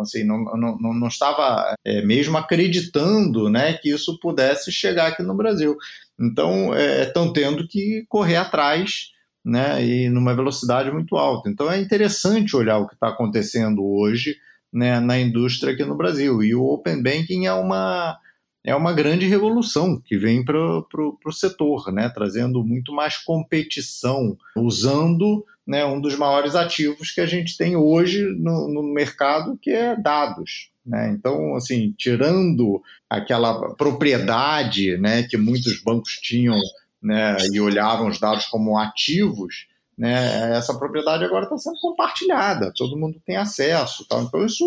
assim, 0.02 0.24
não, 0.26 0.44
não, 0.58 0.94
não 0.94 1.08
estava 1.08 1.74
é, 1.86 2.02
mesmo 2.02 2.38
acreditando 2.38 3.50
né, 3.50 3.74
que 3.76 3.90
isso 3.90 4.20
pudesse 4.20 4.72
chegar 4.72 5.08
aqui 5.08 5.24
no 5.24 5.36
Brasil. 5.36 5.78
Então, 6.20 6.76
estão 6.76 7.30
é, 7.30 7.34
tendo 7.34 7.68
que 7.68 8.06
correr 8.10 8.36
atrás 8.36 9.12
né, 9.44 9.84
e 9.84 10.10
numa 10.10 10.36
velocidade 10.36 10.92
muito 10.92 11.16
alta. 11.18 11.50
Então, 11.50 11.72
é 11.72 11.80
interessante 11.80 12.56
olhar 12.56 12.78
o 12.78 12.88
que 12.88 12.94
está 12.94 13.10
acontecendo 13.10 13.84
hoje 13.84 14.38
né, 14.72 15.00
na 15.00 15.20
indústria 15.20 15.74
aqui 15.74 15.84
no 15.84 15.98
Brasil. 15.98 16.44
E 16.44 16.56
o 16.56 16.64
Open 16.64 17.02
Banking 17.02 17.46
é 17.46 17.54
uma, 17.54 18.18
é 18.64 18.76
uma 18.76 18.94
grande 18.94 19.28
revolução 19.28 20.00
que 20.00 20.18
vem 20.18 20.46
para 20.46 20.58
o 20.58 21.32
setor, 21.32 21.92
né, 21.92 22.10
trazendo 22.10 22.64
muito 22.64 22.94
mais 22.94 23.18
competição, 23.18 24.38
usando 24.56 25.44
né, 25.66 25.86
um 25.86 26.00
dos 26.00 26.16
maiores 26.16 26.56
ativos 26.56 27.12
que 27.12 27.22
a 27.22 27.26
gente 27.26 27.58
tem 27.58 27.76
hoje 27.76 28.24
no, 28.38 28.68
no 28.68 28.84
mercado, 28.84 29.58
que 29.62 29.72
é 29.72 29.96
dados. 29.96 30.72
Né? 30.86 31.12
Então, 31.12 31.56
assim, 31.56 31.94
tirando 31.98 32.82
aquela 33.10 33.76
propriedade 33.76 34.98
né, 34.98 35.24
que 35.24 35.38
muitos 35.38 35.82
bancos 35.84 36.14
tinham 36.22 36.58
né, 37.02 37.38
e 37.52 37.60
olhavam 37.60 38.08
os 38.08 38.20
dados 38.20 38.46
como 38.46 38.78
ativos, 38.78 39.68
né, 39.98 40.56
essa 40.56 40.78
propriedade 40.78 41.24
agora 41.24 41.44
está 41.44 41.58
sendo 41.58 41.80
compartilhada, 41.80 42.72
todo 42.76 42.98
mundo 42.98 43.22
tem 43.26 43.38
acesso. 43.38 44.06
Tal. 44.08 44.24
Então, 44.24 44.46
isso 44.46 44.66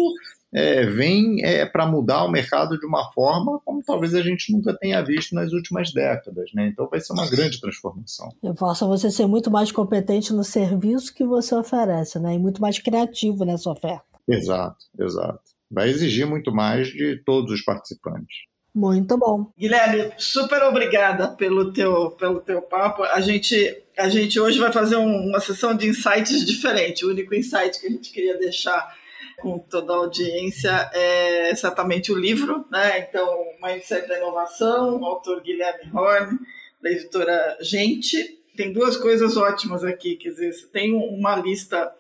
é, 0.53 0.87
vem 0.87 1.45
é, 1.45 1.67
para 1.67 1.87
mudar 1.87 2.25
o 2.25 2.31
mercado 2.31 2.79
de 2.79 2.87
uma 2.87 3.11
forma 3.13 3.61
como 3.65 3.83
talvez 3.83 4.15
a 4.15 4.23
gente 4.23 4.53
nunca 4.53 4.73
tenha 4.79 5.03
visto 5.03 5.35
nas 5.35 5.53
últimas 5.53 5.93
décadas. 5.93 6.51
Né? 6.55 6.69
Então, 6.69 6.89
vai 6.89 7.01
ser 7.01 7.13
uma 7.13 7.29
grande 7.29 7.61
transformação. 7.61 8.29
Eu 8.43 8.55
faço 8.55 8.87
você 8.87 9.11
ser 9.11 9.27
muito 9.27 9.51
mais 9.51 9.73
competente 9.73 10.33
no 10.33 10.45
serviço 10.45 11.13
que 11.13 11.25
você 11.25 11.55
oferece, 11.55 12.19
né? 12.21 12.35
e 12.35 12.39
muito 12.39 12.63
mais 12.63 12.79
criativo 12.79 13.45
nessa 13.45 13.71
oferta. 13.71 14.05
Exato, 14.29 14.87
exato. 14.99 15.41
Vai 15.71 15.89
exigir 15.89 16.27
muito 16.27 16.53
mais 16.53 16.89
de 16.89 17.17
todos 17.25 17.53
os 17.53 17.63
participantes. 17.63 18.54
Muito 18.75 19.17
bom. 19.17 19.53
Guilherme, 19.57 20.13
super 20.19 20.63
obrigada 20.65 21.29
pelo 21.29 21.73
teu, 21.73 22.11
pelo 22.13 22.41
teu 22.41 22.61
papo. 22.61 23.05
A 23.05 23.21
gente, 23.21 23.85
a 23.97 24.09
gente 24.09 24.41
hoje 24.41 24.59
vai 24.59 24.73
fazer 24.73 24.97
um, 24.97 25.29
uma 25.29 25.39
sessão 25.39 25.77
de 25.77 25.87
insights 25.87 26.45
diferente. 26.45 27.07
O 27.07 27.11
único 27.11 27.33
insight 27.35 27.81
que 27.81 27.87
a 27.87 27.91
gente 27.91 28.11
queria 28.13 28.37
deixar 28.37 28.93
com 29.41 29.59
toda 29.59 29.93
a 29.93 29.97
audiência 29.97 30.91
é 30.93 31.51
exatamente 31.51 32.11
o 32.11 32.19
livro, 32.19 32.65
né? 32.71 32.99
Então, 32.99 33.45
Mindset 33.63 34.09
da 34.09 34.19
Inovação, 34.19 34.99
o 34.99 35.05
autor 35.05 35.41
Guilherme 35.41 35.91
Horn, 35.93 36.39
da 36.83 36.91
editora 36.91 37.57
Gente. 37.61 38.41
Tem 38.57 38.73
duas 38.73 38.97
coisas 38.97 39.37
ótimas 39.37 39.85
aqui, 39.85 40.17
quer 40.17 40.31
dizer, 40.31 40.53
tem 40.73 40.95
uma 40.95 41.37
lista 41.37 41.93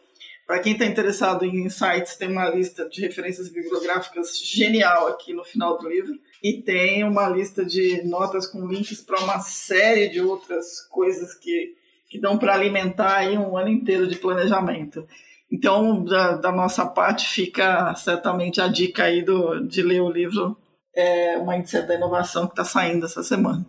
para 0.46 0.58
quem 0.58 0.74
está 0.74 0.84
interessado 0.84 1.44
em 1.44 1.64
insights, 1.64 2.16
tem 2.16 2.28
uma 2.28 2.48
lista 2.50 2.86
de 2.88 3.00
referências 3.00 3.48
bibliográficas 3.48 4.38
genial 4.38 5.06
aqui 5.08 5.32
no 5.32 5.42
final 5.42 5.78
do 5.78 5.88
livro. 5.88 6.18
E 6.44 6.60
tem 6.60 7.02
uma 7.04 7.26
lista 7.26 7.64
de 7.64 8.02
notas 8.02 8.46
com 8.46 8.66
links 8.66 9.00
para 9.00 9.18
uma 9.24 9.38
série 9.40 10.10
de 10.10 10.20
outras 10.20 10.82
coisas 10.90 11.32
que, 11.32 11.72
que 12.06 12.20
dão 12.20 12.36
para 12.36 12.52
alimentar 12.52 13.16
aí 13.16 13.38
um 13.38 13.56
ano 13.56 13.70
inteiro 13.70 14.06
de 14.06 14.16
planejamento. 14.16 15.08
Então, 15.50 16.04
da, 16.04 16.36
da, 16.36 16.52
nossa 16.52 16.84
parte, 16.84 17.26
fica 17.26 17.94
certamente 17.94 18.60
a 18.60 18.68
dica 18.68 19.04
aí 19.04 19.22
do, 19.22 19.66
de 19.66 19.82
ler 19.82 20.02
o 20.02 20.10
livro 20.10 20.54
é, 20.94 21.42
Mindset 21.42 21.88
da 21.88 21.94
Inovação 21.94 22.44
que 22.44 22.52
está 22.52 22.64
saindo 22.64 23.06
essa 23.06 23.22
semana. 23.22 23.64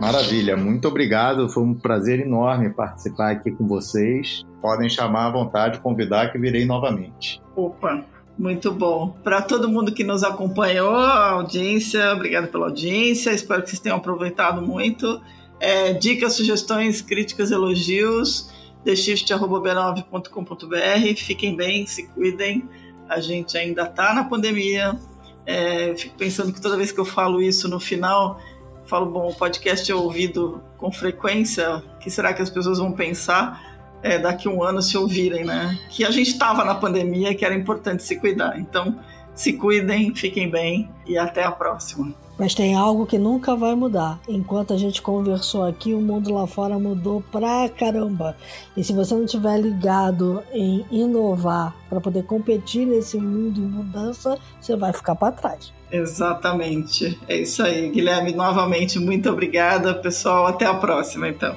Maravilha, 0.00 0.56
muito 0.56 0.86
obrigado. 0.86 1.48
Foi 1.48 1.64
um 1.64 1.74
prazer 1.74 2.20
enorme 2.20 2.70
participar 2.70 3.32
aqui 3.32 3.50
com 3.50 3.66
vocês. 3.66 4.46
Podem 4.62 4.88
chamar 4.88 5.26
à 5.26 5.32
vontade, 5.32 5.80
convidar 5.80 6.30
que 6.30 6.38
virei 6.38 6.64
novamente. 6.64 7.42
Opa, 7.56 8.04
muito 8.38 8.72
bom. 8.72 9.16
Para 9.24 9.42
todo 9.42 9.68
mundo 9.68 9.92
que 9.92 10.04
nos 10.04 10.22
acompanhou, 10.22 10.94
audiência, 10.94 12.12
obrigado 12.12 12.46
pela 12.48 12.66
audiência. 12.66 13.32
Espero 13.32 13.62
que 13.62 13.70
vocês 13.70 13.80
tenham 13.80 13.98
aproveitado 13.98 14.62
muito. 14.62 15.20
É, 15.58 15.92
dicas, 15.92 16.34
sugestões, 16.34 17.02
críticas, 17.02 17.50
elogios, 17.50 18.48
theshift.b9.com.br. 18.84 21.16
Fiquem 21.16 21.56
bem, 21.56 21.84
se 21.84 22.06
cuidem. 22.08 22.68
A 23.08 23.20
gente 23.20 23.58
ainda 23.58 23.82
está 23.82 24.14
na 24.14 24.22
pandemia. 24.22 24.96
É, 25.44 25.96
fico 25.96 26.16
pensando 26.16 26.52
que 26.52 26.60
toda 26.60 26.76
vez 26.76 26.92
que 26.92 27.00
eu 27.00 27.04
falo 27.04 27.42
isso 27.42 27.68
no 27.68 27.80
final, 27.80 28.40
falo, 28.86 29.06
bom, 29.06 29.30
o 29.30 29.34
podcast 29.34 29.90
é 29.90 29.94
ouvido 29.94 30.62
com 30.76 30.92
frequência, 30.92 31.78
o 31.78 31.98
que 31.98 32.10
será 32.10 32.32
que 32.32 32.42
as 32.42 32.50
pessoas 32.50 32.78
vão 32.78 32.92
pensar 32.92 33.67
é, 34.02 34.18
daqui 34.18 34.48
um 34.48 34.62
ano 34.62 34.82
se 34.82 34.96
ouvirem, 34.96 35.44
né? 35.44 35.78
Que 35.90 36.04
a 36.04 36.10
gente 36.10 36.30
estava 36.30 36.64
na 36.64 36.74
pandemia, 36.74 37.34
que 37.34 37.44
era 37.44 37.54
importante 37.54 38.02
se 38.02 38.16
cuidar. 38.16 38.58
Então, 38.58 38.98
se 39.34 39.52
cuidem, 39.52 40.14
fiquem 40.14 40.50
bem 40.50 40.90
e 41.06 41.16
até 41.16 41.44
a 41.44 41.52
próxima. 41.52 42.12
Mas 42.38 42.54
tem 42.54 42.76
algo 42.76 43.04
que 43.04 43.18
nunca 43.18 43.56
vai 43.56 43.74
mudar. 43.74 44.20
Enquanto 44.28 44.72
a 44.72 44.76
gente 44.76 45.02
conversou 45.02 45.64
aqui, 45.64 45.92
o 45.92 46.00
mundo 46.00 46.32
lá 46.32 46.46
fora 46.46 46.78
mudou 46.78 47.20
pra 47.32 47.68
caramba. 47.68 48.36
E 48.76 48.84
se 48.84 48.92
você 48.92 49.12
não 49.14 49.24
estiver 49.24 49.58
ligado 49.60 50.42
em 50.52 50.86
inovar 50.90 51.74
para 51.88 52.00
poder 52.00 52.24
competir 52.24 52.86
nesse 52.86 53.16
mundo 53.16 53.60
em 53.60 53.66
mudança, 53.66 54.38
você 54.60 54.76
vai 54.76 54.92
ficar 54.92 55.16
para 55.16 55.32
trás. 55.32 55.72
Exatamente. 55.90 57.18
É 57.26 57.36
isso 57.36 57.60
aí, 57.62 57.90
Guilherme. 57.90 58.32
Novamente, 58.32 59.00
muito 59.00 59.28
obrigada, 59.28 59.94
pessoal. 59.94 60.46
Até 60.46 60.64
a 60.64 60.74
próxima, 60.74 61.28
então. 61.28 61.56